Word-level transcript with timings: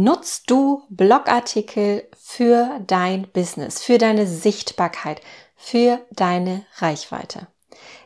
Nutzt 0.00 0.48
du 0.48 0.84
Blogartikel 0.90 2.06
für 2.16 2.78
dein 2.86 3.26
Business, 3.32 3.82
für 3.82 3.98
deine 3.98 4.28
Sichtbarkeit, 4.28 5.20
für 5.56 5.98
deine 6.12 6.64
Reichweite? 6.76 7.48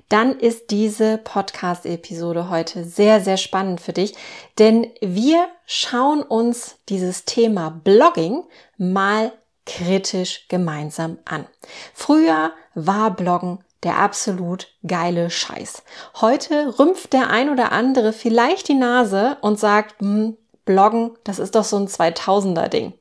Dann 0.09 0.39
ist 0.41 0.71
diese 0.71 1.19
Podcast-Episode 1.19 2.49
heute 2.49 2.85
sehr, 2.85 3.21
sehr 3.21 3.37
spannend 3.37 3.83
für 3.83 3.93
dich, 3.93 4.15
denn 4.59 4.91
wir 5.03 5.49
schauen 5.67 6.23
uns 6.23 6.77
dieses 6.89 7.27
Thema 7.27 7.69
Blogging 7.85 8.43
mal 8.79 9.31
kritisch 9.67 10.49
gemeinsam 10.49 11.19
an. 11.27 11.47
Früher 11.93 12.55
war 12.75 13.15
Bloggen 13.15 13.63
der 13.83 13.99
absolut 13.99 14.69
geile 14.87 15.29
Scheiß. 15.29 15.83
Heute 16.23 16.79
rümpft 16.79 17.13
der 17.13 17.29
ein 17.29 17.51
oder 17.51 17.71
andere 17.71 18.15
vielleicht 18.15 18.69
die 18.69 18.77
Nase 18.77 19.37
und 19.43 19.61
sagt, 19.61 20.01
hm, 20.01 20.39
Bloggen, 20.65 21.13
das 21.25 21.39
ist 21.39 21.55
doch 21.55 21.65
so 21.65 21.77
ein 21.77 21.89
2000er 21.89 22.69
Ding. 22.69 22.93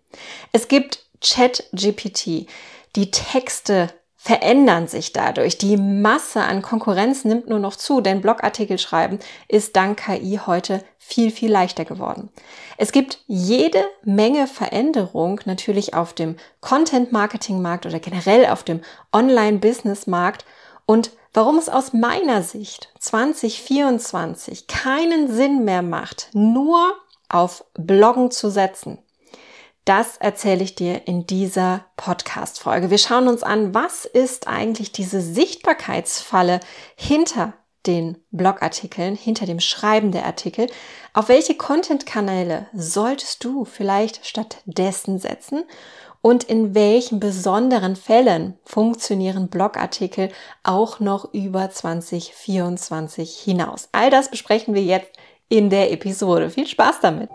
Es 0.52 0.67
gibt 0.67 1.05
Chat 1.21 1.69
GPT. 1.73 2.47
Die 2.95 3.11
Texte 3.11 3.89
verändern 4.23 4.88
sich 4.88 5.13
dadurch. 5.13 5.57
Die 5.57 5.77
Masse 5.77 6.41
an 6.41 6.61
Konkurrenz 6.61 7.25
nimmt 7.25 7.49
nur 7.49 7.57
noch 7.57 7.75
zu, 7.75 8.02
denn 8.02 8.21
Blogartikel 8.21 8.77
schreiben 8.77 9.17
ist 9.47 9.75
dank 9.75 10.05
KI 10.05 10.39
heute 10.45 10.83
viel, 10.99 11.31
viel 11.31 11.52
leichter 11.52 11.85
geworden. 11.85 12.29
Es 12.77 12.91
gibt 12.91 13.23
jede 13.25 13.83
Menge 14.03 14.45
Veränderung 14.45 15.41
natürlich 15.45 15.95
auf 15.95 16.13
dem 16.13 16.35
Content-Marketing-Markt 16.59 17.88
oder 17.88 17.99
generell 17.99 18.45
auf 18.45 18.63
dem 18.63 18.81
Online-Business-Markt 19.11 20.45
und 20.85 21.11
warum 21.33 21.57
es 21.57 21.67
aus 21.67 21.93
meiner 21.93 22.43
Sicht 22.43 22.93
2024 22.99 24.67
keinen 24.67 25.33
Sinn 25.33 25.66
mehr 25.66 25.81
macht, 25.81 26.30
nur 26.33 26.93
auf 27.34 27.66
Bloggen 27.73 28.31
zu 28.31 28.49
setzen. 28.49 28.99
Das 29.85 30.17
erzähle 30.17 30.63
ich 30.63 30.76
dir 30.76 31.08
in 31.08 31.26
dieser 31.26 31.85
Podcast-Folge. 31.98 32.92
Wir 32.92 33.00
schauen 33.00 33.28
uns 33.28 33.42
an, 33.42 33.73
was 33.73 34.05
ist 34.05 34.47
eigentlich 34.47 34.92
diese 34.92 35.22
Sichtbarkeitsfalle 35.22 36.59
hinter 36.95 37.53
den 37.88 38.17
Blogartikeln, 38.30 39.16
hinter 39.16 39.47
dem 39.47 39.59
Schreiben 39.59 40.11
der 40.11 40.25
Artikel. 40.25 40.67
Auf 41.14 41.30
welche 41.30 41.55
Content-Kanäle 41.55 42.67
solltest 42.73 43.44
du 43.44 43.66
vielleicht 43.66 44.25
stattdessen 44.25 45.17
setzen? 45.17 45.64
Und 46.22 46.44
in 46.44 46.75
welchen 46.75 47.20
besonderen 47.20 47.95
Fällen 47.95 48.59
funktionieren 48.64 49.48
Blogartikel 49.48 50.30
auch 50.61 51.00
noch 51.00 51.33
über 51.33 51.72
2024 51.72 53.39
hinaus? 53.39 53.89
All 53.92 54.11
das 54.11 54.30
besprechen 54.30 54.75
wir 54.75 54.83
jetzt 54.83 55.09
in 55.52 55.69
der 55.69 55.91
Episode. 55.91 56.49
Viel 56.49 56.66
Spaß 56.66 57.02
damit! 57.02 57.30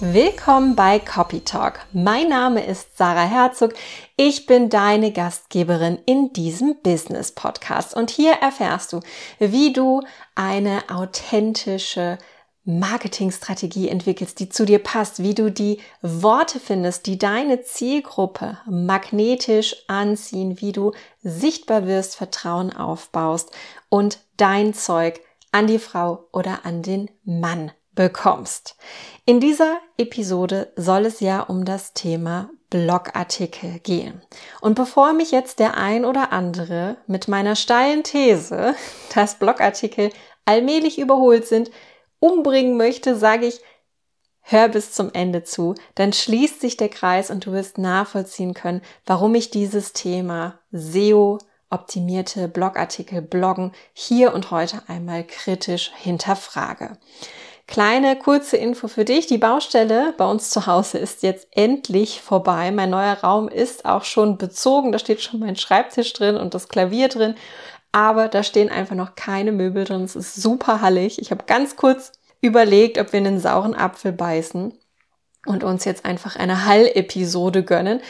Willkommen 0.00 0.74
bei 0.74 0.98
Copy 0.98 1.40
Talk. 1.40 1.78
Mein 1.92 2.28
Name 2.28 2.66
ist 2.66 2.98
Sarah 2.98 3.24
Herzog. 3.24 3.72
Ich 4.16 4.46
bin 4.46 4.68
deine 4.68 5.12
Gastgeberin 5.12 5.98
in 6.04 6.32
diesem 6.32 6.74
Business 6.82 7.32
Podcast 7.32 7.94
und 7.94 8.10
hier 8.10 8.32
erfährst 8.32 8.92
du, 8.92 9.00
wie 9.38 9.72
du 9.72 10.02
eine 10.34 10.82
authentische 10.92 12.18
Marketingstrategie 12.64 13.88
entwickelst, 13.88 14.40
die 14.40 14.48
zu 14.48 14.64
dir 14.64 14.78
passt, 14.78 15.22
wie 15.22 15.34
du 15.34 15.50
die 15.50 15.80
Worte 16.00 16.58
findest, 16.58 17.06
die 17.06 17.18
deine 17.18 17.62
Zielgruppe 17.62 18.58
magnetisch 18.66 19.76
anziehen, 19.86 20.60
wie 20.60 20.72
du 20.72 20.92
sichtbar 21.22 21.86
wirst, 21.86 22.16
Vertrauen 22.16 22.74
aufbaust 22.74 23.50
und 23.90 24.18
dein 24.36 24.72
Zeug 24.72 25.20
an 25.52 25.66
die 25.66 25.78
Frau 25.78 26.26
oder 26.32 26.64
an 26.64 26.82
den 26.82 27.10
Mann 27.24 27.70
bekommst. 27.94 28.76
In 29.24 29.40
dieser 29.40 29.78
Episode 29.98 30.72
soll 30.76 31.06
es 31.06 31.20
ja 31.20 31.40
um 31.40 31.64
das 31.64 31.92
Thema 31.92 32.50
Blogartikel 32.70 33.78
gehen. 33.80 34.20
Und 34.60 34.74
bevor 34.74 35.12
mich 35.12 35.30
jetzt 35.30 35.60
der 35.60 35.76
ein 35.76 36.04
oder 36.04 36.32
andere 36.32 36.96
mit 37.06 37.28
meiner 37.28 37.54
steilen 37.54 38.02
These, 38.02 38.74
dass 39.14 39.38
Blogartikel 39.38 40.10
allmählich 40.44 40.98
überholt 40.98 41.46
sind, 41.46 41.70
umbringen 42.24 42.76
möchte, 42.76 43.16
sage 43.16 43.46
ich, 43.46 43.60
hör 44.40 44.68
bis 44.68 44.92
zum 44.92 45.10
Ende 45.12 45.44
zu, 45.44 45.74
dann 45.94 46.12
schließt 46.12 46.60
sich 46.60 46.76
der 46.76 46.88
Kreis 46.88 47.30
und 47.30 47.46
du 47.46 47.52
wirst 47.52 47.76
nachvollziehen 47.78 48.54
können, 48.54 48.82
warum 49.04 49.34
ich 49.34 49.50
dieses 49.50 49.92
Thema 49.92 50.58
SEO 50.72 51.38
optimierte 51.70 52.48
Blogartikel, 52.48 53.20
Bloggen 53.20 53.72
hier 53.92 54.32
und 54.32 54.50
heute 54.50 54.82
einmal 54.86 55.24
kritisch 55.24 55.92
hinterfrage. 55.96 56.98
Kleine 57.66 58.16
kurze 58.16 58.58
Info 58.58 58.88
für 58.88 59.06
dich. 59.06 59.26
Die 59.26 59.38
Baustelle 59.38 60.12
bei 60.18 60.26
uns 60.26 60.50
zu 60.50 60.66
Hause 60.66 60.98
ist 60.98 61.22
jetzt 61.22 61.48
endlich 61.50 62.20
vorbei. 62.20 62.70
Mein 62.70 62.90
neuer 62.90 63.14
Raum 63.22 63.48
ist 63.48 63.86
auch 63.86 64.04
schon 64.04 64.36
bezogen. 64.36 64.92
Da 64.92 64.98
steht 64.98 65.22
schon 65.22 65.40
mein 65.40 65.56
Schreibtisch 65.56 66.12
drin 66.12 66.36
und 66.36 66.52
das 66.52 66.68
Klavier 66.68 67.08
drin 67.08 67.34
aber 67.94 68.26
da 68.26 68.42
stehen 68.42 68.70
einfach 68.70 68.96
noch 68.96 69.14
keine 69.14 69.52
Möbel 69.52 69.84
drin. 69.84 70.02
Es 70.02 70.16
ist 70.16 70.34
super 70.34 70.80
hallig. 70.80 71.20
Ich 71.20 71.30
habe 71.30 71.44
ganz 71.46 71.76
kurz 71.76 72.10
überlegt, 72.40 72.98
ob 72.98 73.12
wir 73.12 73.20
einen 73.20 73.38
sauren 73.38 73.76
Apfel 73.76 74.10
beißen 74.10 74.74
und 75.46 75.62
uns 75.62 75.84
jetzt 75.84 76.04
einfach 76.04 76.34
eine 76.34 76.66
Hall-Episode 76.66 77.62
gönnen. 77.62 78.00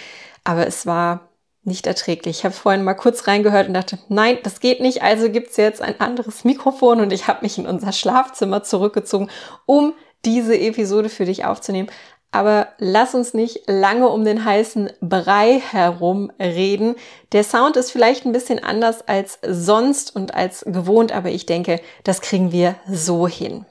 Aber 0.42 0.66
es 0.66 0.86
war 0.86 1.28
nicht 1.64 1.86
erträglich. 1.86 2.38
Ich 2.38 2.44
habe 2.46 2.54
vorhin 2.54 2.82
mal 2.82 2.94
kurz 2.94 3.26
reingehört 3.26 3.68
und 3.68 3.74
dachte, 3.74 3.98
nein, 4.08 4.38
das 4.42 4.60
geht 4.60 4.80
nicht. 4.80 5.02
Also 5.02 5.28
gibt's 5.28 5.58
jetzt 5.58 5.82
ein 5.82 6.00
anderes 6.00 6.44
Mikrofon 6.44 7.00
und 7.00 7.12
ich 7.12 7.28
habe 7.28 7.40
mich 7.42 7.58
in 7.58 7.66
unser 7.66 7.92
Schlafzimmer 7.92 8.62
zurückgezogen, 8.62 9.28
um 9.66 9.92
diese 10.24 10.58
Episode 10.58 11.10
für 11.10 11.26
dich 11.26 11.44
aufzunehmen. 11.44 11.90
Aber 12.34 12.66
lass 12.78 13.14
uns 13.14 13.32
nicht 13.32 13.62
lange 13.68 14.08
um 14.08 14.24
den 14.24 14.44
heißen 14.44 14.90
Brei 15.00 15.60
herum 15.60 16.32
reden. 16.40 16.96
Der 17.30 17.44
Sound 17.44 17.76
ist 17.76 17.92
vielleicht 17.92 18.26
ein 18.26 18.32
bisschen 18.32 18.58
anders 18.58 19.06
als 19.06 19.38
sonst 19.46 20.16
und 20.16 20.34
als 20.34 20.64
gewohnt, 20.66 21.12
aber 21.12 21.28
ich 21.30 21.46
denke, 21.46 21.80
das 22.02 22.20
kriegen 22.20 22.50
wir 22.50 22.74
so 22.90 23.28
hin. 23.28 23.66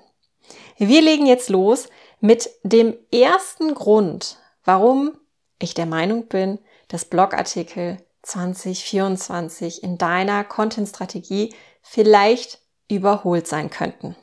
Wir 0.77 1.01
legen 1.01 1.25
jetzt 1.25 1.49
los 1.49 1.89
mit 2.21 2.49
dem 2.63 2.95
ersten 3.11 3.73
Grund, 3.73 4.37
warum 4.63 5.17
ich 5.59 5.73
der 5.73 5.85
Meinung 5.85 6.27
bin, 6.27 6.57
dass 6.87 7.03
Blogartikel 7.03 7.97
2024 8.21 9.83
in 9.83 9.97
deiner 9.97 10.45
Content-Strategie 10.45 11.53
vielleicht 11.81 12.59
überholt 12.89 13.45
sein 13.45 13.69
könnten. 13.69 14.15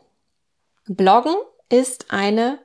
Bloggen 0.87 1.35
ist 1.69 2.07
eine 2.09 2.59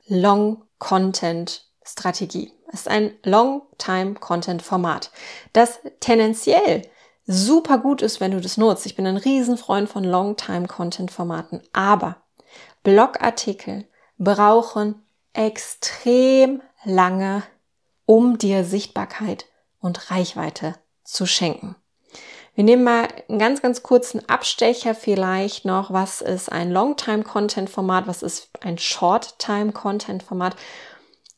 Long-Content 0.80 1.66
Strategie. 1.84 2.52
Es 2.68 2.82
ist 2.82 2.88
ein 2.88 3.14
Long-Time-Content-Format, 3.24 5.12
das 5.54 5.80
tendenziell 6.00 6.82
super 7.26 7.78
gut 7.78 8.02
ist, 8.02 8.20
wenn 8.20 8.32
du 8.32 8.42
das 8.42 8.58
nutzt. 8.58 8.86
Ich 8.86 8.96
bin 8.96 9.08
ein 9.08 9.18
Riesenfreund 9.18 9.90
von 9.90 10.04
Long-Time-Content-Formaten, 10.04 11.62
aber 11.74 12.18
Blogartikel 12.84 13.88
brauchen 14.18 15.04
extrem 15.34 16.62
lange, 16.84 17.44
um 18.06 18.38
dir 18.38 18.64
Sichtbarkeit 18.64 19.46
und 19.80 20.12
Reichweite 20.12 20.76
zu 21.04 21.26
schenken. 21.26 21.76
Wir 22.56 22.64
nehmen 22.64 22.86
mal 22.86 23.10
einen 23.28 23.38
ganz, 23.38 23.62
ganz 23.62 23.84
kurzen 23.84 24.28
Abstecher 24.30 24.96
vielleicht 24.96 25.66
noch. 25.66 25.92
Was 25.92 26.22
ist 26.22 26.50
ein 26.50 26.72
Long-Time-Content-Format? 26.72 28.08
Was 28.08 28.24
ist 28.24 28.50
ein 28.62 28.78
Short-Time-Content-Format? 28.78 30.56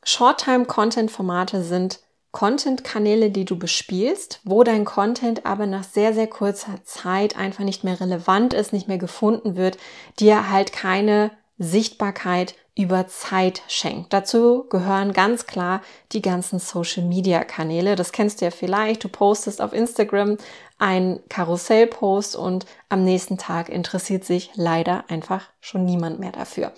Short-Time-Content-Formate 0.03 1.63
sind 1.63 1.99
Content-Kanäle, 2.31 3.31
die 3.31 3.45
du 3.45 3.57
bespielst, 3.57 4.41
wo 4.43 4.63
dein 4.63 4.85
Content 4.85 5.45
aber 5.45 5.65
nach 5.65 5.83
sehr, 5.83 6.13
sehr 6.13 6.27
kurzer 6.27 6.83
Zeit 6.83 7.35
einfach 7.35 7.63
nicht 7.63 7.83
mehr 7.83 7.99
relevant 7.99 8.53
ist, 8.53 8.71
nicht 8.71 8.87
mehr 8.87 8.99
gefunden 8.99 9.55
wird, 9.55 9.79
dir 10.19 10.51
halt 10.51 10.71
keine 10.71 11.31
Sichtbarkeit 11.57 12.53
über 12.77 13.07
Zeit 13.07 13.63
schenkt. 13.67 14.13
Dazu 14.13 14.65
gehören 14.69 15.11
ganz 15.11 15.47
klar 15.47 15.81
die 16.11 16.21
ganzen 16.21 16.59
Social-Media-Kanäle. 16.59 17.95
Das 17.95 18.11
kennst 18.11 18.39
du 18.39 18.45
ja 18.45 18.51
vielleicht. 18.51 19.03
Du 19.03 19.09
postest 19.09 19.61
auf 19.61 19.73
Instagram 19.73 20.37
ein 20.77 21.19
Karussell-Post 21.27 22.35
und 22.35 22.67
am 22.89 23.03
nächsten 23.03 23.39
Tag 23.39 23.69
interessiert 23.69 24.25
sich 24.25 24.51
leider 24.53 25.05
einfach 25.09 25.49
schon 25.59 25.85
niemand 25.85 26.19
mehr 26.19 26.31
dafür. 26.31 26.71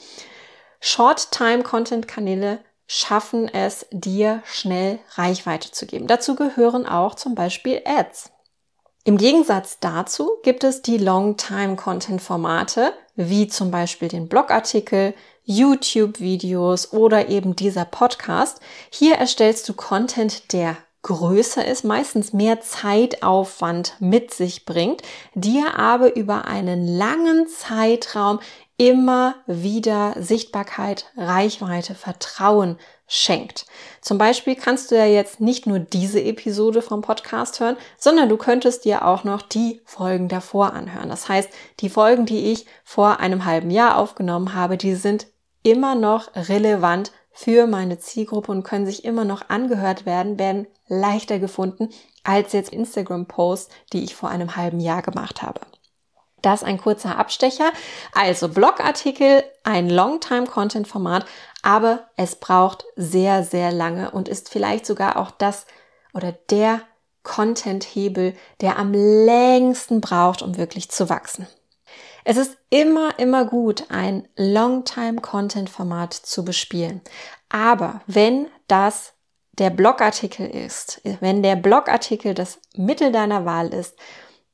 Short-Time-Content-Kanäle 0.80 2.60
schaffen 2.88 3.54
es, 3.54 3.86
dir 3.92 4.42
schnell 4.46 5.00
Reichweite 5.16 5.72
zu 5.72 5.86
geben. 5.86 6.08
Dazu 6.08 6.36
gehören 6.36 6.86
auch 6.86 7.16
zum 7.16 7.36
Beispiel 7.36 7.82
Ads. 7.86 8.32
Im 9.04 9.18
Gegensatz 9.18 9.80
dazu 9.80 10.32
gibt 10.44 10.64
es 10.64 10.82
die 10.82 10.98
Long-Time-Content-Formate, 10.98 12.94
wie 13.16 13.48
zum 13.48 13.70
Beispiel 13.72 14.08
den 14.08 14.30
Blogartikel, 14.30 15.14
YouTube-Videos 15.50 16.94
oder 16.94 17.30
eben 17.30 17.56
dieser 17.56 17.84
Podcast. 17.84 18.60
Hier 18.92 19.16
erstellst 19.16 19.68
du 19.68 19.74
Content, 19.74 20.54
der 20.54 20.78
größer 21.02 21.66
ist, 21.66 21.84
meistens 21.84 22.34
mehr 22.34 22.62
Zeitaufwand 22.62 23.96
mit 24.00 24.32
sich 24.32 24.66
bringt, 24.66 25.02
dir 25.34 25.80
aber 25.80 26.16
über 26.16 26.46
einen 26.46 26.88
langen 26.88 27.48
Zeitraum 27.48 28.40
immer 28.78 29.36
wieder 29.48 30.14
Sichtbarkeit, 30.20 31.08
Reichweite, 31.18 31.96
Vertrauen 31.96 32.78
schenkt. 33.08 33.66
Zum 34.02 34.20
Beispiel 34.20 34.56
kannst 34.56 34.92
du 34.92 34.96
ja 34.96 35.06
jetzt 35.06 35.42
nicht 35.42 35.66
nur 35.66 35.80
diese 35.80 36.22
Episode 36.22 36.84
vom 36.84 37.02
Podcast 37.02 37.60
hören, 37.60 37.76
sondern 37.98 38.30
du 38.30 38.38
könntest 38.38 38.86
dir 38.86 39.04
auch 39.06 39.24
noch 39.24 39.42
die 39.42 39.82
Folgen 39.84 40.28
davor 40.28 40.74
anhören. 40.74 41.10
Das 41.10 41.28
heißt, 41.28 41.50
die 41.80 41.90
Folgen, 41.90 42.28
die 42.28 42.52
ich 42.52 42.68
vor 42.84 43.20
einem 43.20 43.46
halben 43.46 43.72
Jahr 43.72 43.98
aufgenommen 43.98 44.54
habe, 44.54 44.78
die 44.78 44.94
sind 44.94 45.26
immer 45.64 45.96
noch 45.96 46.30
relevant 46.36 47.12
für 47.32 47.68
meine 47.68 48.00
Zielgruppe 48.00 48.52
und 48.52 48.64
können 48.64 48.86
sich 48.86 49.06
immer 49.06 49.24
noch 49.24 49.50
angehört 49.50 50.06
werden, 50.06 50.38
werden 50.40 50.68
leichter 50.88 51.40
gefunden 51.40 51.90
als 52.24 52.54
jetzt 52.54 52.74
Instagram-Posts, 52.74 53.74
die 53.94 54.04
ich 54.04 54.16
vor 54.16 54.30
einem 54.30 54.56
halben 54.56 54.80
Jahr 54.80 55.02
gemacht 55.02 55.42
habe. 55.42 55.62
Das 56.42 56.64
ein 56.64 56.78
kurzer 56.78 57.18
Abstecher. 57.18 57.72
Also 58.14 58.50
Blogartikel, 58.50 59.44
ein 59.64 59.90
Longtime-Content-Format, 59.90 61.26
aber 61.62 62.10
es 62.16 62.36
braucht 62.36 62.86
sehr, 62.96 63.44
sehr 63.44 63.72
lange 63.72 64.12
und 64.12 64.28
ist 64.30 64.50
vielleicht 64.50 64.86
sogar 64.86 65.18
auch 65.18 65.32
das 65.32 65.66
oder 66.14 66.32
der 66.50 66.82
Content-Hebel, 67.24 68.34
der 68.62 68.78
am 68.78 68.94
längsten 68.94 70.02
braucht, 70.02 70.42
um 70.42 70.58
wirklich 70.58 70.90
zu 70.90 71.10
wachsen. 71.10 71.48
Es 72.24 72.38
ist 72.38 72.58
immer, 72.70 73.18
immer 73.20 73.46
gut, 73.46 73.86
ein 73.90 74.28
Longtime-Content-Format 74.36 76.14
zu 76.14 76.44
bespielen. 76.46 77.02
Aber 77.50 78.02
wenn 78.08 78.48
das 78.68 79.14
der 79.54 79.70
Blogartikel 79.70 80.48
ist, 80.48 81.02
wenn 81.20 81.44
der 81.44 81.56
Blogartikel 81.56 82.34
das 82.34 82.60
Mittel 82.76 83.12
deiner 83.12 83.46
Wahl 83.46 83.74
ist, 83.74 83.96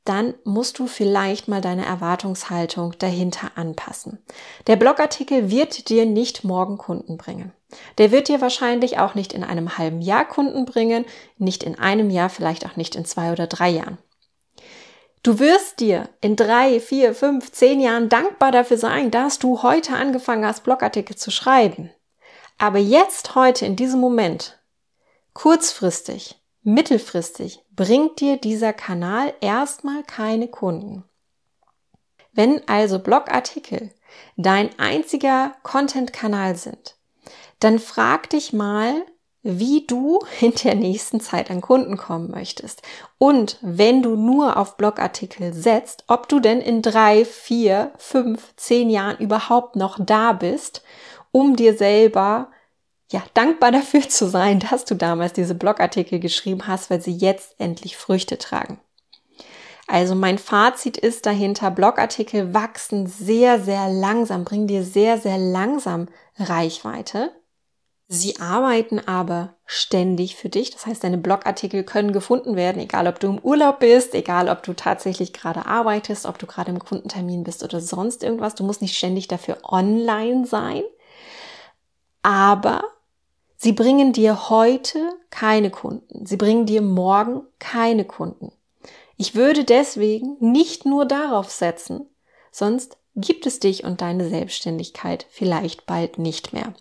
dann 0.06 0.36
musst 0.44 0.78
du 0.78 0.86
vielleicht 0.86 1.48
mal 1.48 1.62
deine 1.62 1.84
Erwartungshaltung 1.84 2.94
dahinter 3.00 3.52
anpassen. 3.56 4.24
Der 4.68 4.76
Blogartikel 4.76 5.50
wird 5.50 5.90
dir 5.90 6.06
nicht 6.06 6.44
morgen 6.44 6.78
Kunden 6.78 7.18
bringen. 7.18 7.52
Der 7.98 8.12
wird 8.12 8.28
dir 8.28 8.40
wahrscheinlich 8.40 9.00
auch 9.00 9.16
nicht 9.16 9.34
in 9.34 9.44
einem 9.44 9.78
halben 9.80 10.02
Jahr 10.02 10.26
Kunden 10.26 10.66
bringen, 10.66 11.06
nicht 11.38 11.64
in 11.64 11.78
einem 11.78 12.12
Jahr, 12.12 12.30
vielleicht 12.30 12.68
auch 12.68 12.76
nicht 12.76 12.96
in 12.96 13.06
zwei 13.06 13.32
oder 13.32 13.48
drei 13.48 13.70
Jahren. 13.70 13.98
Du 15.26 15.40
wirst 15.40 15.80
dir 15.80 16.10
in 16.22 16.36
drei, 16.36 16.80
vier, 16.80 17.16
fünf, 17.16 17.52
zehn 17.52 17.80
Jahren 17.80 18.10
dankbar 18.10 18.52
dafür 18.52 18.78
sein, 18.78 19.10
dass 19.10 19.40
du 19.40 19.64
heute 19.64 19.96
angefangen 19.96 20.46
hast, 20.46 20.64
Blogartikel 20.64 21.16
zu 21.16 21.32
schreiben. 21.32 21.90
Aber 22.60 22.78
jetzt, 22.78 23.34
heute, 23.34 23.66
in 23.66 23.76
diesem 23.76 24.00
Moment, 24.00 24.60
kurzfristig, 25.34 26.40
mittelfristig 26.62 27.64
bringt 27.76 28.20
dir 28.20 28.38
dieser 28.38 28.72
Kanal 28.72 29.34
erstmal 29.42 30.04
keine 30.04 30.48
Kunden. 30.48 31.04
Wenn 32.32 32.62
also 32.68 33.00
Blogartikel 33.00 33.90
dein 34.38 34.78
einziger 34.78 35.56
Content-Kanal 35.64 36.56
sind, 36.56 36.98
dann 37.60 37.80
frag 37.80 38.30
dich 38.30 38.54
mal, 38.54 39.04
wie 39.46 39.86
du 39.86 40.20
in 40.42 40.54
der 40.56 40.76
nächsten 40.76 41.22
Zeit 41.22 41.50
an 41.50 41.62
Kunden 41.62 41.96
kommen 41.96 42.32
möchtest. 42.32 42.82
Und 43.18 43.58
wenn 43.62 44.02
du 44.02 44.16
nur 44.16 44.58
auf 44.58 44.76
Blogartikel 44.76 45.54
setzt, 45.54 46.04
ob 46.08 46.28
du 46.28 46.40
denn 46.40 46.60
in 46.60 46.82
drei, 46.82 47.24
vier, 47.24 47.92
fünf, 47.98 48.54
zehn 48.58 48.90
Jahren 48.90 49.18
überhaupt 49.20 49.76
noch 49.76 49.98
da 50.04 50.34
bist, 50.34 50.82
um 51.32 51.56
dir 51.56 51.78
selber 51.78 52.50
ja, 53.12 53.22
dankbar 53.36 53.72
dafür 53.72 54.02
zu 54.10 54.28
sein, 54.28 54.60
dass 54.60 54.84
du 54.84 54.96
damals 54.96 55.34
diese 55.34 55.56
Blogartikel 55.56 56.20
geschrieben 56.20 56.68
hast, 56.68 56.90
weil 56.90 57.02
sie 57.02 57.16
jetzt 57.16 57.56
endlich 57.60 57.96
Früchte 57.96 58.38
tragen. 58.38 58.80
Also 59.88 60.16
mein 60.16 60.40
Fazit 60.40 60.98
ist 60.98 61.28
dahinter, 61.28 61.70
Blogartikel 61.70 62.56
wachsen 62.56 63.06
sehr, 63.06 63.60
sehr 63.60 63.88
langsam, 63.88 64.44
bringen 64.44 64.66
dir 64.66 64.84
sehr, 64.84 65.20
sehr 65.20 65.38
langsam 65.38 66.08
Reichweite. 66.40 67.32
Sie 68.16 68.40
arbeiten 68.40 69.06
aber 69.06 69.56
ständig 69.66 70.38
für 70.38 70.48
dich. 70.48 70.72
Das 70.72 70.86
heißt, 70.86 71.04
deine 71.04 71.18
Blogartikel 71.18 71.84
können 71.84 72.14
gefunden 72.14 72.56
werden, 72.56 72.82
egal 72.82 73.08
ob 73.08 73.20
du 73.20 73.28
im 73.28 73.40
Urlaub 73.40 73.82
bist, 73.82 74.16
egal 74.16 74.48
ob 74.48 74.64
du 74.64 74.74
tatsächlich 74.74 75.34
gerade 75.34 75.66
arbeitest, 75.66 76.26
ob 76.26 76.40
du 76.40 76.46
gerade 76.46 76.72
im 76.72 76.80
Kundentermin 76.80 77.44
bist 77.44 77.62
oder 77.62 77.82
sonst 77.82 78.24
irgendwas. 78.24 78.56
Du 78.56 78.64
musst 78.64 78.82
nicht 78.82 78.96
ständig 78.96 79.28
dafür 79.28 79.58
online 79.64 80.48
sein. 80.48 80.84
Aber 82.24 82.86
sie 83.58 83.74
bringen 83.74 84.14
dir 84.14 84.50
heute 84.50 85.12
keine 85.30 85.70
Kunden. 85.70 86.26
Sie 86.26 86.38
bringen 86.38 86.66
dir 86.66 86.82
morgen 86.82 87.42
keine 87.60 88.06
Kunden. 88.06 88.54
Ich 89.18 89.36
würde 89.36 89.66
deswegen 89.66 90.38
nicht 90.40 90.86
nur 90.86 91.06
darauf 91.06 91.52
setzen, 91.52 92.08
sonst 92.50 92.98
gibt 93.14 93.46
es 93.46 93.60
dich 93.60 93.84
und 93.84 94.00
deine 94.00 94.30
Selbstständigkeit 94.30 95.28
vielleicht 95.30 95.86
bald 95.86 96.18
nicht 96.18 96.54
mehr. 96.54 96.74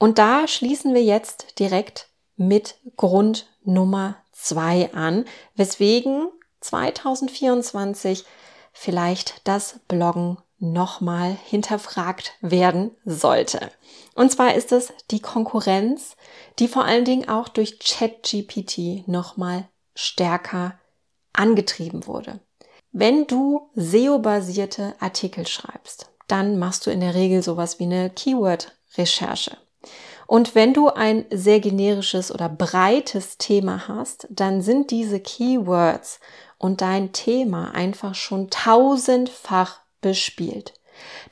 Und 0.00 0.18
da 0.18 0.48
schließen 0.48 0.94
wir 0.94 1.04
jetzt 1.04 1.58
direkt 1.60 2.08
mit 2.36 2.76
Grund 2.96 3.46
Nummer 3.62 4.16
zwei 4.32 4.90
an, 4.94 5.26
weswegen 5.54 6.28
2024 6.60 8.24
vielleicht 8.72 9.46
das 9.46 9.80
Bloggen 9.88 10.38
nochmal 10.58 11.36
hinterfragt 11.44 12.32
werden 12.40 12.92
sollte. 13.04 13.70
Und 14.14 14.32
zwar 14.32 14.54
ist 14.54 14.72
es 14.72 14.90
die 15.10 15.20
Konkurrenz, 15.20 16.16
die 16.58 16.68
vor 16.68 16.86
allen 16.86 17.04
Dingen 17.04 17.28
auch 17.28 17.48
durch 17.48 17.78
ChatGPT 17.78 19.06
nochmal 19.06 19.68
stärker 19.94 20.78
angetrieben 21.34 22.06
wurde. 22.06 22.40
Wenn 22.90 23.26
du 23.26 23.70
SEO-basierte 23.74 24.94
Artikel 24.98 25.46
schreibst, 25.46 26.10
dann 26.26 26.58
machst 26.58 26.86
du 26.86 26.90
in 26.90 27.00
der 27.00 27.14
Regel 27.14 27.42
sowas 27.42 27.78
wie 27.78 27.84
eine 27.84 28.08
Keyword-Recherche. 28.08 29.58
Und 30.30 30.54
wenn 30.54 30.72
du 30.72 30.86
ein 30.90 31.24
sehr 31.32 31.58
generisches 31.58 32.32
oder 32.32 32.48
breites 32.48 33.36
Thema 33.36 33.88
hast, 33.88 34.28
dann 34.30 34.62
sind 34.62 34.92
diese 34.92 35.18
Keywords 35.18 36.20
und 36.56 36.82
dein 36.82 37.10
Thema 37.10 37.74
einfach 37.74 38.14
schon 38.14 38.48
tausendfach 38.48 39.80
bespielt. 40.00 40.74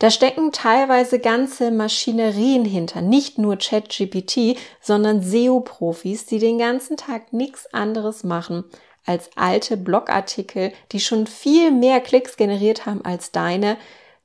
Da 0.00 0.11
stecken 0.11 0.50
teilweise 0.50 1.21
ganze 1.21 1.71
Maschinerien 1.71 2.65
hinter, 2.65 3.00
nicht 3.00 3.39
nur 3.39 3.59
ChatGPT, 3.59 4.59
sondern 4.81 5.23
SEO-Profis, 5.23 6.27
die 6.27 6.41
den 6.41 6.59
ganzen 6.59 6.97
Tag 6.97 7.33
nichts 7.33 7.73
anderes 7.73 8.25
machen, 8.25 8.65
als 9.06 9.31
alte 9.37 9.77
Blogartikel, 9.77 10.73
die 10.91 10.99
schon 10.99 11.29
viel 11.29 11.71
mehr 11.71 12.00
Klicks 12.00 12.37
generiert 12.37 12.85
haben 12.85 13.05
als 13.05 13.31
deine, 13.31 13.77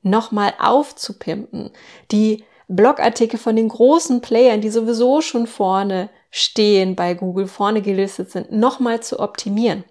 nochmal 0.02 0.52
aufzupimpen, 0.58 1.70
die 2.10 2.42
Blogartikel 2.68 3.38
von 3.38 3.56
den 3.56 3.68
großen 3.68 4.20
Playern, 4.20 4.60
die 4.60 4.70
sowieso 4.70 5.20
schon 5.20 5.46
vorne 5.46 6.08
stehen 6.30 6.96
bei 6.96 7.14
Google, 7.14 7.46
vorne 7.46 7.82
gelistet 7.82 8.30
sind, 8.30 8.52
nochmal 8.52 9.00
zu 9.02 9.20
optimieren. 9.20 9.84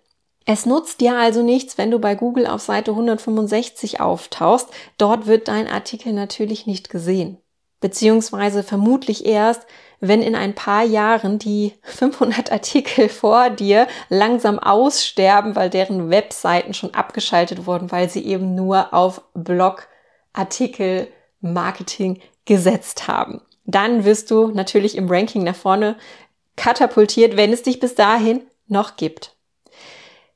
Es 0.45 0.65
nutzt 0.65 0.99
dir 0.99 1.17
also 1.17 1.41
nichts, 1.41 1.77
wenn 1.77 1.91
du 1.91 1.99
bei 1.99 2.15
Google 2.15 2.47
auf 2.47 2.61
Seite 2.61 2.91
165 2.91 4.01
auftauchst. 4.01 4.67
Dort 4.97 5.25
wird 5.25 5.47
dein 5.47 5.67
Artikel 5.69 6.11
natürlich 6.11 6.67
nicht 6.67 6.89
gesehen. 6.89 7.37
Beziehungsweise 7.79 8.63
vermutlich 8.63 9.25
erst, 9.25 9.65
wenn 10.01 10.21
in 10.21 10.35
ein 10.35 10.53
paar 10.53 10.83
Jahren 10.83 11.39
die 11.39 11.73
500 11.83 12.51
Artikel 12.51 13.07
vor 13.07 13.49
dir 13.49 13.87
langsam 14.09 14.59
aussterben, 14.59 15.55
weil 15.55 15.69
deren 15.69 16.09
Webseiten 16.09 16.73
schon 16.73 16.93
abgeschaltet 16.93 17.65
wurden, 17.65 17.91
weil 17.91 18.09
sie 18.09 18.25
eben 18.25 18.53
nur 18.53 18.93
auf 18.93 19.21
Blogartikel 19.33 21.07
Marketing 21.43 22.19
gesetzt 22.45 23.07
haben. 23.07 23.41
Dann 23.65 24.05
wirst 24.05 24.31
du 24.31 24.47
natürlich 24.47 24.97
im 24.97 25.09
Ranking 25.09 25.43
nach 25.43 25.55
vorne 25.55 25.97
katapultiert, 26.55 27.37
wenn 27.37 27.53
es 27.53 27.61
dich 27.61 27.79
bis 27.79 27.95
dahin 27.95 28.41
noch 28.67 28.95
gibt. 28.95 29.35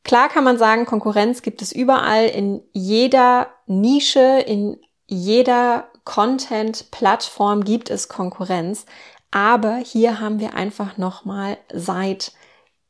Klar 0.04 0.30
kann 0.30 0.44
man 0.44 0.58
sagen, 0.58 0.86
Konkurrenz 0.86 1.42
gibt 1.42 1.62
es 1.62 1.72
überall 1.72 2.28
in 2.28 2.62
jeder 2.72 3.48
Nische, 3.66 4.40
in 4.46 4.80
jeder 5.06 5.90
Content-Plattform 6.06 7.66
gibt 7.66 7.90
es 7.90 8.08
Konkurrenz. 8.08 8.86
Aber 9.32 9.76
hier 9.76 10.22
haben 10.22 10.40
wir 10.40 10.54
einfach 10.54 10.98
nochmal 10.98 11.58
seit 11.74 12.32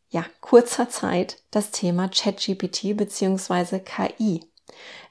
ja, 0.09 0.23
kurzer 0.41 0.89
Zeit 0.89 1.37
das 1.51 1.71
Thema 1.71 2.09
ChatGPT 2.09 2.95
beziehungsweise 2.95 3.79
KI. 3.79 4.41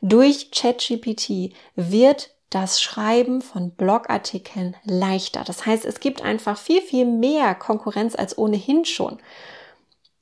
Durch 0.00 0.52
ChatGPT 0.52 1.52
wird 1.74 2.30
das 2.56 2.80
Schreiben 2.80 3.42
von 3.42 3.70
Blogartikeln 3.72 4.76
leichter. 4.84 5.44
Das 5.44 5.66
heißt, 5.66 5.84
es 5.84 6.00
gibt 6.00 6.22
einfach 6.22 6.56
viel, 6.56 6.80
viel 6.80 7.04
mehr 7.04 7.54
Konkurrenz 7.54 8.16
als 8.16 8.38
ohnehin 8.38 8.86
schon. 8.86 9.18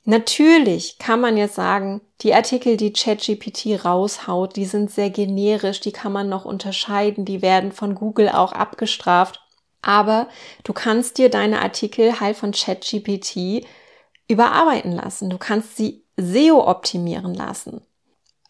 Natürlich 0.03 0.97
kann 0.99 1.21
man 1.21 1.37
jetzt 1.37 1.55
sagen, 1.55 2.01
die 2.21 2.33
Artikel, 2.33 2.75
die 2.75 2.91
ChatGPT 2.91 3.85
raushaut, 3.85 4.57
die 4.57 4.65
sind 4.65 4.91
sehr 4.91 5.09
generisch, 5.09 5.79
die 5.79 5.93
kann 5.93 6.11
man 6.11 6.27
noch 6.27 6.43
unterscheiden, 6.43 7.23
die 7.23 7.41
werden 7.41 7.71
von 7.71 7.95
Google 7.95 8.27
auch 8.29 8.51
abgestraft. 8.51 9.39
Aber 9.81 10.27
du 10.65 10.73
kannst 10.73 11.17
dir 11.17 11.29
deine 11.29 11.61
Artikel 11.61 12.19
halt 12.19 12.35
von 12.35 12.51
ChatGPT 12.51 13.65
überarbeiten 14.27 14.91
lassen. 14.91 15.29
Du 15.29 15.37
kannst 15.37 15.77
sie 15.77 16.03
SEO 16.17 16.67
optimieren 16.67 17.33
lassen 17.33 17.81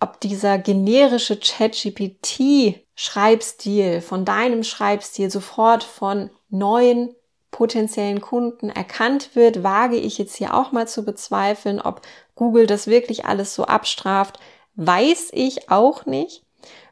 ob 0.06 0.20
dieser 0.20 0.58
generische 0.60 1.38
ChatGPT-Schreibstil 1.38 4.02
von 4.02 4.24
deinem 4.24 4.62
Schreibstil 4.64 5.32
sofort 5.32 5.84
von 5.84 6.30
neuen 6.50 7.16
potenziellen 7.50 8.22
Kunden 8.22 8.70
erkannt 8.70 9.36
wird, 9.36 9.64
wage 9.64 9.96
ich 9.96 10.20
jetzt 10.20 10.36
hier 10.36 10.54
auch 10.54 10.72
mal 10.72 10.88
zu 10.88 11.04
bezweifeln, 11.04 11.82
ob 11.82 12.04
Google 12.36 12.68
das 12.68 12.86
wirklich 12.86 13.26
alles 13.26 13.56
so 13.56 13.66
abstraft, 13.66 14.40
weiß 14.76 15.30
ich 15.32 15.72
auch 15.72 16.06
nicht. 16.06 16.44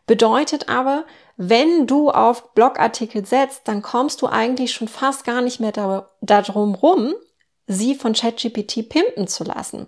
Bedeutet 0.07 0.69
aber, 0.69 1.05
wenn 1.37 1.85
du 1.85 2.09
auf 2.09 2.55
Blogartikel 2.55 3.27
setzt, 3.27 3.67
dann 3.67 3.83
kommst 3.83 4.23
du 4.23 4.27
eigentlich 4.27 4.73
schon 4.73 4.87
fast 4.87 5.23
gar 5.23 5.41
nicht 5.41 5.59
mehr 5.59 6.07
darum 6.21 6.73
rum, 6.73 7.13
sie 7.67 7.93
von 7.93 8.13
ChatGPT 8.13 8.89
pimpen 8.89 9.27
zu 9.27 9.43
lassen. 9.43 9.85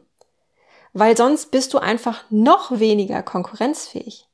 Weil 0.98 1.18
sonst 1.18 1.52
bist 1.52 1.74
du 1.74 1.80
einfach 1.80 2.24
noch 2.30 2.80
weniger 2.80 3.22
konkurrenzfähig. 3.22 4.30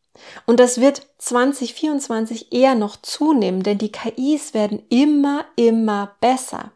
Und 0.46 0.60
das 0.60 0.80
wird 0.80 1.08
2024 1.18 2.54
eher 2.54 2.76
noch 2.76 2.98
zunehmen, 3.02 3.64
denn 3.64 3.80
die 3.80 3.92
KIs 3.92 4.54
werden 4.54 4.84
immer, 4.90 5.46
immer 5.56 6.16
besser. 6.22 6.72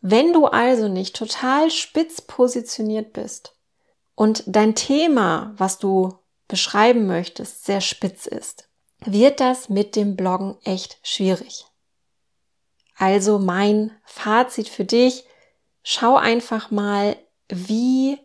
Wenn 0.00 0.32
du 0.32 0.46
also 0.46 0.88
nicht 0.88 1.14
total 1.14 1.70
spitz 1.70 2.22
positioniert 2.22 3.12
bist 3.12 3.54
und 4.16 4.42
dein 4.48 4.74
Thema, 4.74 5.54
was 5.58 5.78
du 5.78 6.18
beschreiben 6.48 7.06
möchtest, 7.06 7.66
sehr 7.66 7.80
spitz 7.80 8.26
ist, 8.26 8.68
wird 9.04 9.38
das 9.38 9.68
mit 9.68 9.94
dem 9.94 10.16
Bloggen 10.16 10.56
echt 10.64 10.98
schwierig. 11.04 11.66
Also 12.96 13.38
mein 13.38 13.92
Fazit 14.04 14.68
für 14.68 14.84
dich, 14.84 15.24
schau 15.84 16.16
einfach 16.16 16.72
mal, 16.72 17.16
wie 17.48 18.18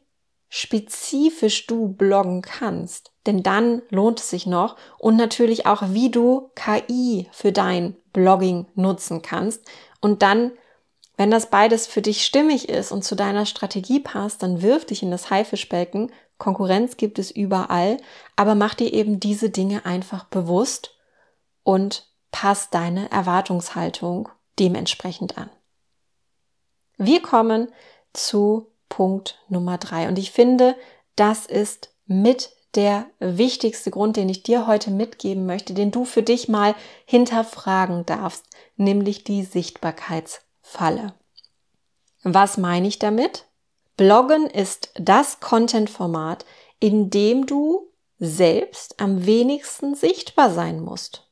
spezifisch 0.50 1.68
du 1.68 1.90
bloggen 1.90 2.42
kannst. 2.42 3.12
Denn 3.26 3.44
dann 3.44 3.84
lohnt 3.90 4.20
es 4.20 4.30
sich 4.30 4.48
noch 4.48 4.76
und 4.98 5.16
natürlich 5.16 5.68
auch, 5.68 5.84
wie 5.90 6.10
du 6.10 6.52
KI 6.56 7.30
für 7.32 7.52
dein 7.52 7.96
Blogging 8.12 8.66
nutzen 8.74 9.22
kannst. 9.22 9.64
Und 10.02 10.24
dann, 10.24 10.52
wenn 11.18 11.30
das 11.30 11.50
beides 11.52 11.86
für 11.86 12.02
dich 12.02 12.26
stimmig 12.26 12.68
ist 12.68 12.92
und 12.92 13.04
zu 13.04 13.16
deiner 13.16 13.46
Strategie 13.46 14.00
passt, 14.00 14.42
dann 14.42 14.62
wirf 14.64 14.86
dich 14.86 15.04
in 15.04 15.12
das 15.12 15.30
Haifischbecken. 15.30 16.12
Konkurrenz 16.40 16.98
gibt 16.98 17.20
es 17.20 17.30
überall, 17.30 17.98
aber 18.36 18.56
mach 18.56 18.74
dir 18.74 18.92
eben 18.94 19.20
diese 19.20 19.52
Dinge 19.52 19.86
einfach 19.86 20.24
bewusst 20.24 20.96
und 21.64 22.08
pass 22.32 22.70
deine 22.70 23.12
Erwartungshaltung 23.12 24.30
dementsprechend 24.58 25.38
an. 25.38 25.50
Wir 26.98 27.22
kommen 27.22 27.70
zu 28.14 28.72
Punkt 28.90 29.40
Nummer 29.48 29.78
drei. 29.78 30.08
Und 30.08 30.20
ich 30.20 30.32
finde, 30.32 30.76
das 31.16 31.46
ist 31.46 31.94
mit 32.06 32.52
der 32.76 33.08
wichtigste 33.20 33.92
Grund, 33.92 34.18
den 34.18 34.30
ich 34.30 34.44
dir 34.44 34.68
heute 34.68 34.92
mitgeben 34.92 35.46
möchte, 35.46 35.74
den 35.74 35.92
du 35.92 36.06
für 36.06 36.24
dich 36.24 36.50
mal 36.50 36.76
hinterfragen 37.06 38.06
darfst, 38.06 38.46
nämlich 38.76 39.24
die 39.24 39.44
Sichtbarkeitsfalle. 39.44 41.14
Was 42.24 42.58
meine 42.58 42.88
ich 42.88 43.00
damit? 43.00 43.46
Bloggen 43.98 44.48
ist 44.48 44.92
das 44.96 45.40
Content-Format, 45.40 46.46
in 46.80 47.10
dem 47.10 47.46
du 47.46 47.88
selbst 48.20 49.00
am 49.00 49.26
wenigsten 49.26 49.96
sichtbar 49.96 50.52
sein 50.52 50.80
musst. 50.82 51.28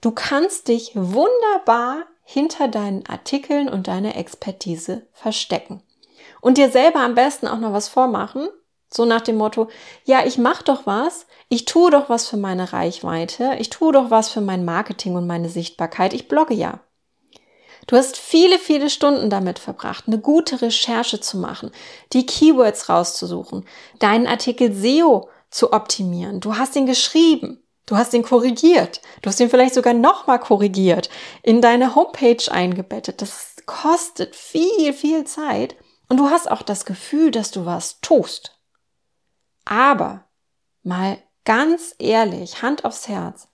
Du 0.00 0.12
kannst 0.12 0.68
dich 0.68 0.92
wunderbar 0.94 2.06
hinter 2.24 2.68
deinen 2.68 3.04
Artikeln 3.06 3.68
und 3.68 3.88
deiner 3.88 4.16
Expertise 4.16 5.06
verstecken 5.12 5.82
und 6.40 6.58
dir 6.58 6.70
selber 6.70 7.00
am 7.00 7.14
besten 7.14 7.48
auch 7.48 7.58
noch 7.58 7.72
was 7.72 7.88
vormachen, 7.88 8.48
so 8.92 9.04
nach 9.04 9.20
dem 9.20 9.36
Motto, 9.36 9.68
ja, 10.04 10.24
ich 10.26 10.36
mache 10.36 10.64
doch 10.64 10.84
was, 10.86 11.26
ich 11.48 11.64
tue 11.64 11.90
doch 11.90 12.08
was 12.08 12.28
für 12.28 12.36
meine 12.36 12.72
Reichweite, 12.72 13.56
ich 13.58 13.70
tue 13.70 13.92
doch 13.92 14.10
was 14.10 14.30
für 14.30 14.40
mein 14.40 14.64
Marketing 14.64 15.14
und 15.14 15.26
meine 15.26 15.48
Sichtbarkeit, 15.48 16.12
ich 16.12 16.28
blogge 16.28 16.54
ja. 16.54 16.80
Du 17.86 17.96
hast 17.96 18.16
viele, 18.16 18.58
viele 18.58 18.90
Stunden 18.90 19.30
damit 19.30 19.58
verbracht, 19.58 20.04
eine 20.06 20.18
gute 20.18 20.60
Recherche 20.60 21.20
zu 21.20 21.38
machen, 21.38 21.70
die 22.12 22.26
Keywords 22.26 22.88
rauszusuchen, 22.88 23.64
deinen 23.98 24.26
Artikel 24.26 24.72
SEO 24.72 25.28
zu 25.50 25.72
optimieren. 25.72 26.40
Du 26.40 26.56
hast 26.56 26.76
ihn 26.76 26.86
geschrieben, 26.86 27.62
du 27.86 27.96
hast 27.96 28.12
ihn 28.12 28.22
korrigiert, 28.22 29.00
du 29.22 29.28
hast 29.28 29.40
ihn 29.40 29.50
vielleicht 29.50 29.74
sogar 29.74 29.94
nochmal 29.94 30.38
korrigiert, 30.38 31.10
in 31.42 31.60
deine 31.60 31.94
Homepage 31.94 32.42
eingebettet. 32.50 33.22
Das 33.22 33.56
kostet 33.66 34.36
viel, 34.36 34.92
viel 34.92 35.24
Zeit 35.24 35.76
und 36.10 36.16
du 36.16 36.28
hast 36.28 36.50
auch 36.50 36.62
das 36.62 36.84
Gefühl, 36.84 37.30
dass 37.30 37.52
du 37.52 37.66
was 37.66 38.00
tust. 38.00 38.60
Aber 39.64 40.24
mal 40.82 41.22
ganz 41.44 41.94
ehrlich, 42.00 42.62
Hand 42.62 42.84
aufs 42.84 43.06
Herz, 43.06 43.46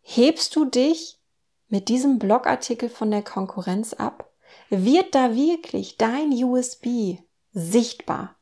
hebst 0.00 0.56
du 0.56 0.64
dich 0.64 1.20
mit 1.68 1.90
diesem 1.90 2.18
Blogartikel 2.18 2.88
von 2.88 3.10
der 3.10 3.22
Konkurrenz 3.22 3.92
ab? 3.92 4.32
Wird 4.70 5.14
da 5.14 5.34
wirklich 5.34 5.98
dein 5.98 6.32
USB 6.32 7.18
sichtbar? 7.52 8.34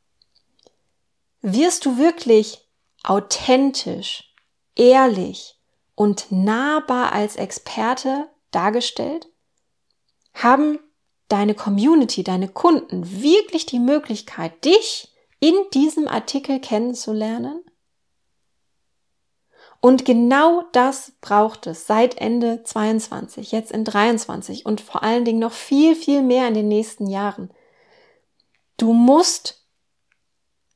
Wirst 1.41 1.85
du 1.85 1.97
wirklich 1.97 2.69
authentisch, 3.03 4.33
ehrlich 4.75 5.59
und 5.93 6.31
nahbar 6.31 7.11
als 7.11 7.35
Experte 7.35 8.29
dargestellt? 8.51 9.27
Haben 10.33 10.79
deine 11.31 11.55
Community, 11.55 12.23
deine 12.23 12.47
Kunden 12.47 13.21
wirklich 13.21 13.65
die 13.65 13.79
Möglichkeit, 13.79 14.65
dich 14.65 15.13
in 15.39 15.55
diesem 15.73 16.07
Artikel 16.07 16.59
kennenzulernen? 16.59 17.63
Und 19.79 20.05
genau 20.05 20.63
das 20.73 21.13
braucht 21.21 21.65
es 21.65 21.87
seit 21.87 22.19
Ende 22.19 22.63
22, 22.63 23.51
jetzt 23.51 23.71
in 23.71 23.83
23 23.83 24.65
und 24.65 24.79
vor 24.79 25.01
allen 25.01 25.25
Dingen 25.25 25.39
noch 25.39 25.53
viel, 25.53 25.95
viel 25.95 26.21
mehr 26.21 26.47
in 26.47 26.53
den 26.53 26.67
nächsten 26.67 27.07
Jahren. 27.07 27.49
Du 28.77 28.93
musst 28.93 29.65